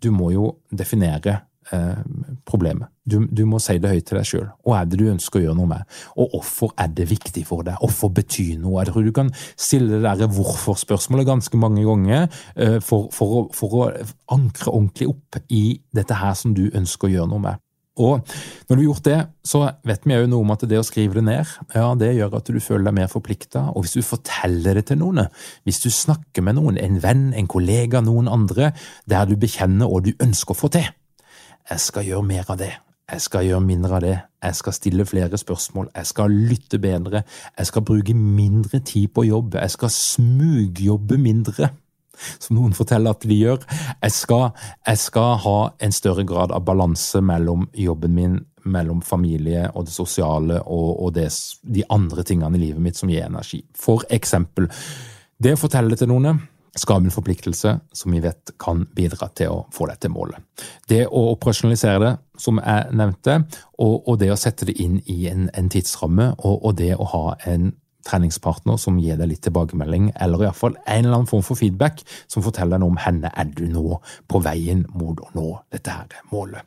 du 0.00 0.08
må 0.14 0.30
jo 0.32 0.54
definere 0.72 1.42
eh, 1.72 2.02
problemet. 2.48 2.90
Du, 3.10 3.24
du, 3.26 3.44
må 3.48 3.58
si 3.62 3.78
det 3.82 3.90
høyt 3.90 4.06
til 4.06 4.20
deg 4.20 4.28
sjøl. 4.28 4.48
Hva 4.66 4.80
er 4.80 4.90
det 4.90 5.00
du 5.00 5.06
ønsker 5.10 5.40
å 5.40 5.44
gjøre 5.44 5.58
noe 5.58 5.70
med? 5.72 5.96
Og 6.20 6.36
hvorfor 6.36 6.74
er 6.78 6.92
det 6.94 7.08
viktig 7.10 7.42
for 7.48 7.66
deg? 7.66 7.80
Hvorfor 7.80 8.12
betyr 8.14 8.60
noe? 8.60 8.82
Jeg 8.82 8.92
tror 8.92 9.08
du 9.08 9.14
kan 9.16 9.32
stille 9.54 9.96
det 9.96 10.04
der 10.04 10.30
hvorfor-spørsmålet 10.36 11.28
ganske 11.28 11.60
mange 11.60 11.86
ganger 11.86 12.28
eh, 12.54 12.78
for, 12.84 13.08
for, 13.14 13.48
for, 13.56 13.80
å 13.80 13.90
ankre 14.36 14.70
ordentlig 14.70 15.10
opp 15.10 15.40
i 15.48 15.64
dette 15.96 16.20
her 16.20 16.38
som 16.38 16.54
du 16.56 16.68
ønsker 16.68 17.08
å 17.08 17.14
gjøre 17.16 17.32
noe 17.32 17.44
med. 17.48 17.66
Og 18.00 18.22
når 18.68 18.76
du 18.76 18.80
har 18.80 18.86
gjort 18.86 19.08
det, 19.08 19.18
så 19.44 19.60
vet 19.86 20.06
vi 20.06 20.16
jo 20.16 20.28
noe 20.30 20.44
om 20.44 20.52
at 20.54 20.62
det 20.70 20.78
å 20.78 20.86
skrive 20.86 21.18
det 21.18 21.24
ned, 21.26 21.50
ja, 21.74 21.88
det 21.98 22.12
gjør 22.16 22.38
at 22.38 22.48
du 22.48 22.60
føler 22.62 22.86
deg 22.88 22.96
mer 23.00 23.10
forplikta. 23.12 23.66
Og 23.74 23.84
hvis 23.84 23.98
du 23.98 24.06
forteller 24.06 24.78
det 24.78 24.86
til 24.88 25.00
noen, 25.02 25.26
hvis 25.68 25.82
du 25.82 25.90
snakker 25.92 26.44
med 26.46 26.56
noen, 26.60 26.78
en 26.80 27.00
venn, 27.02 27.28
en 27.36 27.50
kollega, 27.50 28.00
noen 28.04 28.30
andre, 28.30 28.72
der 29.10 29.28
du 29.28 29.36
bekjenner 29.40 29.90
hva 29.90 30.00
du 30.06 30.14
ønsker 30.22 30.56
å 30.56 30.60
få 30.62 30.72
til, 30.72 30.88
jeg 31.70 31.80
skal 31.80 32.06
gjøre 32.06 32.26
mer 32.26 32.48
av 32.50 32.58
det. 32.58 32.72
Jeg 33.10 33.22
skal 33.24 33.46
gjøre 33.46 33.64
mindre 33.64 33.96
av 33.96 34.02
det. 34.04 34.16
Jeg 34.42 34.56
skal 34.56 34.74
stille 34.74 35.06
flere 35.06 35.38
spørsmål. 35.38 35.88
Jeg 35.96 36.06
skal 36.06 36.30
lytte 36.30 36.78
bedre. 36.78 37.22
Jeg 37.58 37.66
skal 37.66 37.82
bruke 37.82 38.14
mindre 38.14 38.80
tid 38.86 39.08
på 39.14 39.24
jobb. 39.26 39.54
Jeg 39.54 39.70
skal 39.70 39.90
smugjobbe 39.90 41.18
mindre, 41.18 41.70
som 42.38 42.56
noen 42.56 42.76
forteller 42.76 43.10
at 43.10 43.26
de 43.26 43.38
gjør. 43.40 43.64
Jeg 44.02 44.14
skal, 44.14 44.46
jeg 44.86 44.98
skal 44.98 45.34
ha 45.44 45.58
en 45.82 45.92
større 45.92 46.24
grad 46.24 46.54
av 46.54 46.64
balanse 46.66 47.20
mellom 47.20 47.66
jobben 47.74 48.14
min, 48.14 48.38
mellom 48.64 49.02
familie 49.02 49.70
og 49.74 49.88
det 49.88 49.94
sosiale 49.94 50.60
og, 50.62 51.02
og 51.02 51.14
det, 51.16 51.30
de 51.62 51.86
andre 51.90 52.22
tingene 52.22 52.58
i 52.58 52.66
livet 52.66 52.82
mitt 52.82 52.98
som 52.98 53.10
gir 53.10 53.26
energi. 53.26 53.64
For 53.74 54.06
eksempel, 54.10 54.70
det 55.40 55.56
å 55.56 55.60
fortelle 55.60 55.98
til 55.98 56.12
noen 56.12 56.42
skape 56.78 57.08
en 57.08 57.14
forpliktelse 57.14 57.74
som 57.92 58.14
vi 58.14 58.22
vet 58.22 58.52
kan 58.62 58.84
bidra 58.96 59.30
til 59.34 59.52
å 59.52 59.60
få 59.74 59.88
deg 59.90 60.00
til 60.02 60.14
målet. 60.14 60.38
Det 60.88 61.04
å 61.06 61.30
operasjonalisere 61.34 62.00
det, 62.04 62.14
som 62.40 62.60
jeg 62.62 62.96
nevnte, 62.96 63.42
og, 63.82 64.08
og 64.08 64.18
det 64.22 64.30
å 64.32 64.38
sette 64.38 64.68
det 64.68 64.78
inn 64.80 65.00
i 65.10 65.26
en, 65.30 65.48
en 65.56 65.70
tidsramme, 65.72 66.32
og, 66.38 66.56
og, 66.62 66.74
det 66.78 66.94
å 66.96 67.08
ha 67.12 67.24
en 67.50 67.72
treningspartner 68.06 68.78
som 68.80 68.96
gir 69.02 69.18
deg 69.20 69.28
litt 69.28 69.42
tilbakemelding, 69.44 70.10
eller 70.24 70.46
iallfall 70.46 70.78
en 70.86 71.02
eller 71.04 71.18
annen 71.18 71.28
form 71.28 71.44
for 71.44 71.58
feedback 71.58 72.00
som 72.30 72.44
forteller 72.44 72.78
deg 72.78 72.84
noe 72.84 72.94
om 72.94 73.02
henne 73.02 73.32
er 73.36 73.50
du 73.52 73.66
nå 73.68 73.98
på 74.30 74.40
veien 74.44 74.86
mot 74.96 75.20
å 75.20 75.28
nå 75.36 75.48
dette 75.74 75.92
her 75.92 76.22
målet. 76.32 76.64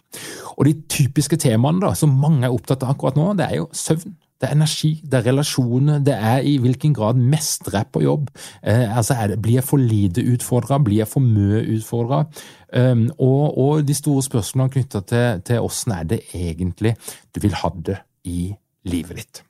Og 0.54 0.68
De 0.68 0.76
typiske 0.94 1.39
temaene 1.42 1.82
da, 1.82 1.96
som 1.98 2.13
mange 2.22 2.46
er 2.46 2.54
opptatt 2.54 2.86
av 2.86 2.94
akkurat 2.94 3.18
nå, 3.18 3.32
det 3.39 3.50
er 3.50 3.63
jo 3.63 3.72
søvn, 3.74 4.13
det 4.43 4.49
er 4.49 4.58
energi, 4.58 4.89
det 5.08 5.21
er 5.21 5.27
relasjoner, 5.29 6.01
det 6.03 6.13
er 6.13 6.43
i 6.43 6.58
hvilken 6.60 6.91
grad 6.93 7.15
mestrer 7.15 7.77
jeg 7.79 7.88
på 7.95 8.01
jobb. 8.03 8.27
Eh, 8.60 8.97
altså 8.97 9.15
det, 9.32 9.39
Blir 9.41 9.62
jeg 9.62 9.63
for 9.63 9.79
lite 9.79 10.25
utfordra, 10.34 10.82
blir 10.84 10.99
jeg 10.99 11.08
for 11.08 11.23
mye 11.23 11.62
utfordra? 11.77 12.25
Um, 12.73 13.06
og, 13.19 13.58
og, 13.58 13.88
de 13.88 13.93
store 13.95 14.23
spørsmålene 14.25 14.73
knytta 14.73 15.03
til, 15.08 15.41
til 15.45 15.63
åssen 15.63 15.93
er 15.95 16.03
det 16.10 16.19
egentlig 16.34 16.95
du 17.36 17.39
vil 17.39 17.56
ha 17.62 17.69
det 17.86 17.99
i 18.25 18.51
livet 18.89 19.21
ditt. 19.21 19.43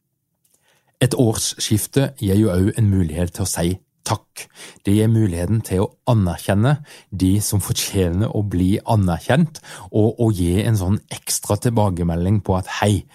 Et 1.02 1.16
årsskifte 1.18 2.12
gir 2.22 2.38
jo 2.38 2.54
òg 2.54 2.74
en 2.78 2.92
mulighet 2.92 3.34
til 3.34 3.48
å 3.48 3.50
si 3.50 3.74
takk. 4.06 4.46
Det 4.86 4.94
gir 4.94 5.10
muligheten 5.12 5.64
til 5.66 5.86
å 5.86 5.92
anerkjenne 6.12 6.78
de 7.10 7.34
som 7.42 7.64
fortjener 7.64 8.30
å 8.30 8.44
bli 8.46 8.76
anerkjent, 8.84 9.62
og, 9.90 10.20
å 10.20 10.30
gi 10.36 10.60
en 10.64 10.78
sånn 10.78 11.00
ekstra 11.14 11.58
tilbakemelding 11.64 12.44
på 12.46 12.60
at 12.60 12.70
hei, 12.82 13.06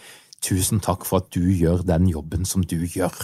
tusen 0.44 0.83
takk 0.85 1.07
for 1.09 1.22
at 1.22 1.31
du 1.35 1.42
gjør 1.51 1.85
den 1.87 2.09
jobben 2.11 2.46
som 2.48 2.64
du 2.64 2.79
gjør. 2.87 3.14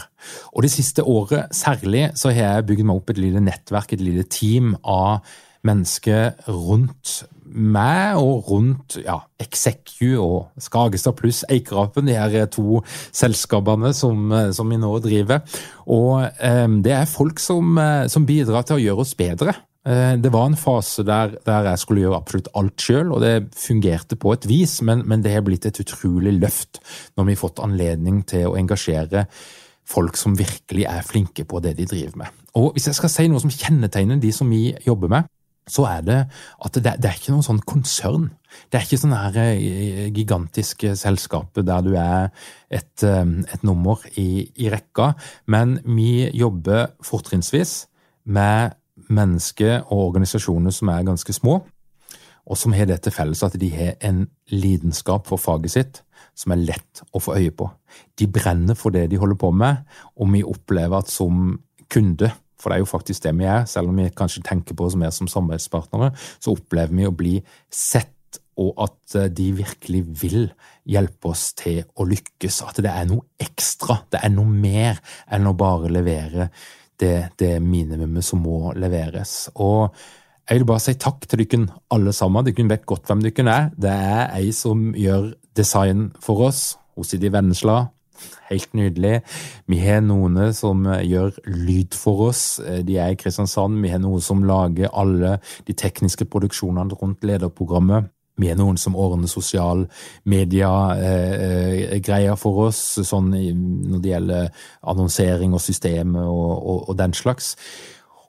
Og 0.53 0.65
det 0.67 0.73
siste 0.75 1.05
året 1.05 1.53
særlig 1.55 2.09
så 2.19 2.33
har 2.35 2.59
jeg 2.59 2.69
bygd 2.71 2.87
meg 2.89 3.01
opp 3.01 3.15
et 3.15 3.23
lite 3.23 3.43
nettverk, 3.45 3.95
et 3.95 4.05
lite 4.05 4.27
team 4.33 4.75
av 4.83 5.25
mennesker 5.65 6.35
rundt 6.51 7.23
meg 7.55 8.19
og 8.19 8.49
rundt 8.51 8.97
ja, 9.05 9.19
Execu 9.41 10.17
og 10.19 10.61
Skagestad 10.61 11.17
pluss 11.19 11.45
Eikerapen, 11.53 12.09
de 12.09 12.17
her 12.17 12.49
to 12.53 12.81
selskapene 13.15 13.93
som, 13.97 14.33
som 14.55 14.71
vi 14.71 14.81
nå 14.81 14.91
driver. 15.05 15.45
Og 15.87 16.25
eh, 16.25 16.67
det 16.85 16.97
er 16.97 17.11
folk 17.11 17.43
som, 17.43 17.77
eh, 17.79 18.07
som, 18.11 18.27
bidrar 18.27 18.67
til 18.67 18.79
å 18.79 18.85
gjøre 18.85 19.05
oss 19.05 19.15
bedre. 19.19 19.55
Eh, 19.85 20.15
det 20.17 20.33
var 20.33 20.47
en 20.49 20.57
fase 20.57 21.05
der, 21.05 21.37
der 21.45 21.69
jeg 21.71 21.83
skulle 21.83 22.05
gjøre 22.05 22.21
absolutt 22.23 22.49
alt 22.57 22.87
sjøl, 22.87 23.13
og 23.13 23.21
det 23.25 23.51
fungerte 23.59 24.17
på 24.17 24.33
et 24.33 24.49
vis, 24.49 24.79
men, 24.83 25.05
men 25.09 25.25
det 25.25 25.35
har 25.35 25.45
blitt 25.45 25.69
et 25.69 25.81
utrolig 25.83 26.33
løft 26.39 26.81
når 27.19 27.29
vi 27.29 27.37
har 27.37 27.43
fått 27.43 27.63
anledning 27.65 28.23
til 28.29 28.49
å 28.49 28.57
engasjere 28.61 29.27
folk 29.85 30.17
som 30.17 30.37
virkelig 30.39 30.87
er 30.89 31.05
flinke 31.05 31.45
på 31.45 31.61
det 31.61 31.75
de 31.77 31.85
driver 31.89 32.25
med. 32.25 32.43
Og 32.57 32.73
Hvis 32.73 32.89
jeg 32.89 32.97
skal 32.97 33.13
si 33.13 33.27
noe 33.29 33.43
som 33.43 33.53
kjennetegner 33.53 34.21
de 34.23 34.31
som 34.33 34.49
vi 34.49 34.71
jobber 34.87 35.13
med, 35.13 35.29
så 35.69 35.87
er 35.89 36.01
det 36.05 36.19
at 36.65 36.77
det, 36.77 36.95
det 37.01 37.09
er 37.09 37.19
ikke 37.19 37.33
noe 37.33 37.45
sånn 37.45 37.63
konsern. 37.65 38.29
Det 38.69 38.79
er 38.79 38.85
ikke 38.87 39.01
sånne 39.01 39.21
her 39.23 39.39
eh, 39.43 40.07
gigantiske 40.15 40.93
selskaper 41.01 41.65
der 41.65 41.85
du 41.85 41.95
er 41.97 42.29
et, 42.69 43.05
eh, 43.05 43.25
et 43.53 43.65
nummer 43.65 44.01
i, 44.21 44.45
i, 44.55 44.69
rekka, 44.73 45.13
men 45.51 45.79
vi 45.85 46.29
jobber 46.37 46.93
fortrinnsvis 47.05 47.85
med 48.25 48.77
mennesker 49.09 49.83
og 49.89 50.11
organisasjoner 50.11 50.75
som 50.75 50.91
er 50.93 51.07
ganske 51.07 51.37
små, 51.37 51.61
og 52.45 52.61
som 52.61 52.75
har 52.77 52.89
det 52.91 53.01
til 53.05 53.15
felles 53.15 53.43
at 53.47 53.57
de 53.61 53.71
har 53.73 53.95
en 54.05 54.27
lidenskap 54.53 55.29
for 55.31 55.41
faget 55.41 55.73
sitt 55.73 56.03
som 56.37 56.53
er 56.53 56.65
lett 56.67 57.05
å 57.15 57.23
få 57.23 57.37
øye 57.39 57.53
på. 57.55 57.69
De 58.19 58.27
brenner 58.29 58.77
for 58.77 58.95
det 58.95 59.07
de 59.13 59.21
holder 59.21 59.39
på 59.41 59.53
med, 59.55 59.85
og 60.19 60.33
vi 60.35 60.43
opplever 60.45 60.99
at 60.99 61.13
som 61.13 61.55
kunde 61.93 62.33
for 62.65 62.73
det 62.73 62.79
er 62.79 62.85
jo 62.85 62.89
faktisk 62.89 63.27
det 63.27 63.35
vi 63.37 63.45
er. 63.45 63.67
Selv 63.69 63.93
om 63.93 63.99
vi 64.01 64.09
kanskje 64.17 64.45
tenker 64.47 64.77
på 64.77 64.87
oss 64.87 64.97
mer 64.97 65.13
som 65.13 65.29
samarbeidspartnere, 65.29 66.15
så 66.41 66.55
opplever 66.55 66.97
vi 66.97 67.05
å 67.05 67.13
bli 67.13 67.35
sett, 67.69 68.11
og 68.57 68.79
at 68.81 69.17
eh, 69.19 69.29
de 69.35 69.51
virkelig 69.59 70.01
vil 70.23 70.47
hjelpe 70.89 71.33
oss 71.35 71.51
til 71.59 71.83
å 71.99 72.07
lykkes. 72.09 72.63
At 72.65 72.81
det 72.81 72.93
er 72.93 73.09
noe 73.11 73.27
ekstra, 73.43 73.99
det 74.15 74.23
er 74.25 74.33
noe 74.33 74.49
mer 74.49 75.03
enn 75.29 75.51
å 75.51 75.57
bare 75.59 75.91
levere 75.93 76.49
det, 77.01 77.17
det 77.41 77.57
minimumet 77.63 78.25
som 78.25 78.43
må 78.45 78.73
leveres. 78.79 79.49
Og 79.55 79.95
jeg 80.45 80.61
vil 80.61 80.69
bare 80.69 80.83
si 80.85 80.95
takk 81.01 81.25
til 81.29 81.41
dere 81.45 81.67
alle 81.95 82.13
sammen. 82.13 82.45
Dere 82.47 82.69
vet 82.69 82.87
godt 82.87 83.09
hvem 83.09 83.25
dere 83.25 83.49
er. 83.51 83.69
Det 83.77 83.91
er 83.91 84.33
ei 84.37 84.53
som 84.53 84.93
gjør 84.97 85.33
design 85.57 86.11
for 86.21 86.49
oss. 86.49 86.75
Hun 86.95 87.07
sitter 87.09 87.31
i 87.31 87.35
Vennesla. 87.35 87.79
Helt 88.51 88.75
nydelig. 88.77 89.23
Vi 89.67 89.79
har 89.83 90.03
noen 90.05 90.53
som 90.55 90.85
gjør 90.85 91.33
lyd 91.49 91.97
for 91.99 92.29
oss. 92.29 92.61
De 92.61 92.99
er 93.01 93.15
i 93.15 93.19
Kristiansand. 93.19 93.81
Vi 93.83 93.91
har 93.91 94.03
noen 94.03 94.23
som 94.23 94.45
lager 94.47 94.93
alle 94.93 95.39
de 95.67 95.75
tekniske 95.75 96.29
produksjonene 96.31 96.95
rundt 97.01 97.25
lederprogrammet. 97.25 98.13
Har 98.43 98.57
noen 98.59 98.79
som 98.81 98.97
ordner 98.99 99.31
sosial 99.31 99.85
media-greier 100.27 102.33
eh, 102.33 102.41
for 102.41 102.65
oss, 102.67 102.81
sånn 103.07 103.31
når 103.31 104.01
det 104.03 104.11
gjelder 104.11 104.49
annonsering 104.91 105.55
og 105.55 105.63
systemet 105.63 106.27
og, 106.27 106.57
og, 106.59 106.81
og 106.91 106.99
den 106.99 107.15
slags. 107.15 107.55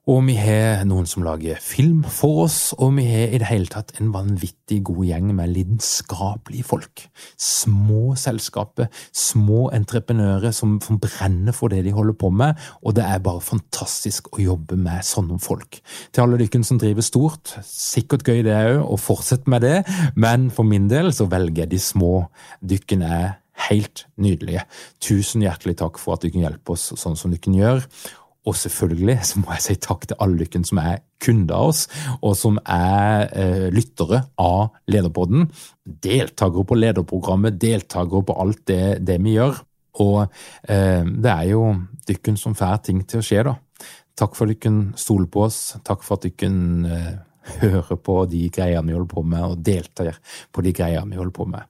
Og 0.05 0.19
vi 0.27 0.35
har 0.37 0.83
noen 0.85 1.07
som 1.09 1.23
lager 1.25 1.57
film 1.57 2.03
for 2.13 2.43
oss, 2.43 2.75
og 2.77 2.91
vi 2.99 3.07
har 3.09 3.31
i 3.33 3.39
det 3.41 3.47
hele 3.49 3.65
tatt 3.73 3.95
en 3.97 4.11
vanvittig 4.13 4.83
god 4.85 4.99
gjeng 5.07 5.31
med 5.33 5.49
lidenskapelige 5.49 6.67
folk. 6.67 7.01
Små 7.41 8.13
selskaper, 8.21 8.91
små 9.09 9.71
entreprenører 9.73 10.53
som, 10.53 10.75
brenner 11.01 11.55
for 11.57 11.73
det 11.73 11.81
de 11.87 11.93
holder 11.95 12.13
på 12.21 12.29
med, 12.29 12.53
og 12.85 12.93
det 12.99 13.01
er 13.01 13.23
bare 13.25 13.41
fantastisk 13.41 14.29
å 14.37 14.43
jobbe 14.43 14.77
med 14.77 15.01
sånne 15.07 15.39
folk. 15.41 15.79
Til 16.13 16.25
alle 16.27 16.37
dere 16.43 16.61
som 16.69 16.77
driver 16.81 17.05
stort, 17.05 17.55
sikkert 17.65 18.27
gøy 18.29 18.43
det 18.45 18.53
òg, 18.59 18.83
og 18.85 19.01
fortsett 19.01 19.49
med 19.49 19.65
det, 19.65 19.79
men 20.13 20.51
for 20.53 20.69
min 20.69 20.85
del 20.91 21.09
så 21.17 21.25
velger 21.31 21.63
jeg 21.63 21.71
de 21.73 21.81
små. 21.81 22.11
Dykkene 22.61 23.39
helt 23.71 24.05
nydelige. 24.21 24.67
Tusen 25.01 25.41
hjertelig 25.41 25.79
takk 25.81 25.97
for 26.01 26.13
at 26.13 26.27
dere 26.27 26.45
hjelper 26.45 26.77
oss 26.77 26.91
sånn 26.93 27.17
som 27.17 27.33
dere 27.33 27.57
gjør. 27.57 27.89
Og 28.45 28.55
selvfølgelig 28.57 29.17
så 29.25 29.41
må 29.41 29.55
jeg 29.55 29.65
si 29.65 29.75
takk 29.81 30.07
til 30.09 30.19
alle 30.21 30.45
dere 30.45 30.67
som 30.67 30.81
er 30.81 31.03
kunder 31.25 31.57
av 31.57 31.71
oss, 31.71 31.85
og 32.21 32.35
som 32.37 32.59
er 32.61 33.29
eh, 33.33 33.67
lyttere 33.73 34.21
av 34.41 34.75
Lederpodden. 34.91 35.47
Deltakere 35.83 36.65
på 36.67 36.77
lederprogrammet, 36.77 37.57
deltakere 37.61 38.25
på 38.25 38.37
alt 38.41 38.65
det, 38.69 38.83
det 39.05 39.19
vi 39.25 39.37
gjør. 39.39 39.61
Og 40.05 40.25
eh, 40.69 41.03
det 41.05 41.31
er 41.31 41.51
jo 41.53 41.67
dere 42.05 42.35
som 42.37 42.57
får 42.57 42.81
ting 42.89 43.05
til 43.09 43.21
å 43.21 43.25
skje, 43.25 43.45
da. 43.47 43.55
Takk 44.15 44.35
for 44.37 44.47
at 44.47 44.61
dere 44.63 44.99
stoler 44.99 45.31
på 45.31 45.47
oss. 45.47 45.61
Takk 45.83 46.05
for 46.05 46.19
at 46.19 46.27
dere 46.27 46.51
eh, 46.95 47.13
hører 47.61 48.01
på 48.01 48.19
de 48.29 48.47
greiene 48.53 48.87
vi 48.89 48.97
holder 48.97 49.13
på 49.15 49.25
med, 49.25 49.45
og 49.45 49.63
deltar 49.65 50.13
på 50.51 50.65
de 50.65 50.75
greiene 50.75 51.09
vi 51.11 51.21
holder 51.21 51.35
på 51.35 51.49
med. 51.49 51.65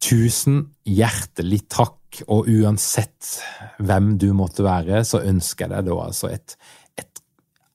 Tusen 0.00 0.62
hjertelig 0.88 1.66
takk 1.68 2.22
og 2.26 2.48
uansett 2.50 3.36
hvem 3.78 4.14
du 4.18 4.30
måtte 4.36 4.64
være, 4.66 5.04
så 5.04 5.22
ønsker 5.22 5.66
jeg 5.66 5.74
deg 5.74 5.90
da 5.90 5.98
altså 6.06 6.30
et, 6.32 6.56
et, 6.98 7.20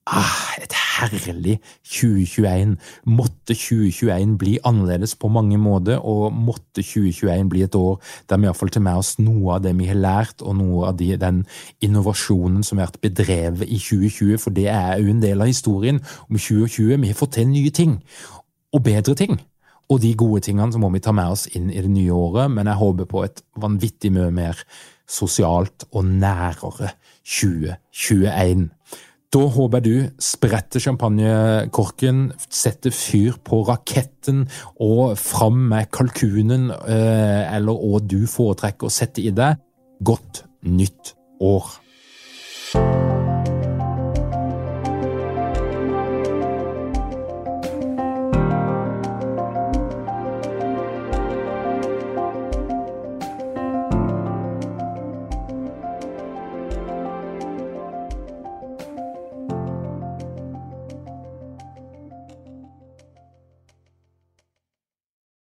ah, 0.09 0.55
et 0.59 0.73
herlig 0.73 1.59
2021. 1.85 2.75
Måtte 3.13 3.53
2021 3.53 4.35
bli 4.41 4.57
annerledes 4.65 5.15
på 5.21 5.29
mange 5.31 5.59
måter, 5.61 6.01
og 6.01 6.33
måtte 6.33 6.81
2021 6.81 7.49
bli 7.53 7.63
et 7.67 7.77
år 7.79 8.01
der 8.29 8.41
vi 8.41 8.49
iallfall 8.49 8.73
tar 8.73 8.85
med 8.85 9.01
oss 9.01 9.15
noe 9.21 9.57
av 9.57 9.65
det 9.65 9.75
vi 9.79 9.89
har 9.91 10.01
lært, 10.01 10.41
og 10.41 10.57
noe 10.59 10.89
av 10.91 10.99
de, 10.99 11.13
den 11.21 11.43
innovasjonen 11.85 12.65
som 12.65 12.81
har 12.81 12.89
vært 12.89 13.03
bedrevet 13.05 13.69
i 13.69 13.79
2020, 13.79 14.37
for 14.41 14.55
det 14.55 14.69
er 14.73 14.97
jo 14.99 15.13
en 15.13 15.23
del 15.23 15.45
av 15.45 15.51
historien 15.51 16.01
om 16.27 16.39
2020. 16.39 16.95
Vi 17.05 17.13
har 17.13 17.19
fått 17.21 17.37
til 17.39 17.51
nye 17.53 17.75
ting, 17.75 17.99
og 18.75 18.83
bedre 18.83 19.15
ting. 19.15 19.37
Og 19.91 20.01
de 20.01 20.15
gode 20.17 20.41
tingene 20.47 20.73
så 20.73 20.81
må 20.81 20.89
vi 20.93 21.03
ta 21.03 21.13
med 21.13 21.35
oss 21.35 21.45
inn 21.53 21.69
i 21.69 21.81
det 21.81 21.91
nye 21.91 22.13
året, 22.13 22.51
men 22.51 22.69
jeg 22.69 22.81
håper 22.81 23.09
på 23.09 23.25
et 23.25 23.43
vanvittig 23.61 24.11
mye 24.15 24.31
mer 24.33 24.63
sosialt 25.05 25.85
og 25.91 26.07
nærere 26.09 26.95
2021. 27.21 28.69
Da 29.35 29.41
håper 29.51 29.81
jeg 29.81 29.85
du 29.85 30.21
spretter 30.23 30.81
champagnekorken, 30.81 32.29
setter 32.47 32.93
fyr 32.95 33.35
på 33.43 33.63
raketten 33.67 34.45
og 34.81 35.17
fram 35.19 35.65
med 35.73 35.91
kalkunen, 35.93 36.69
eh, 36.71 37.43
eller 37.57 37.81
hva 37.81 37.99
du 37.99 38.23
foretrekker 38.31 38.87
å 38.87 38.93
sette 38.93 39.25
i 39.25 39.33
deg. 39.35 39.59
Godt 40.05 40.45
nytt 40.63 41.13
år! 41.43 43.14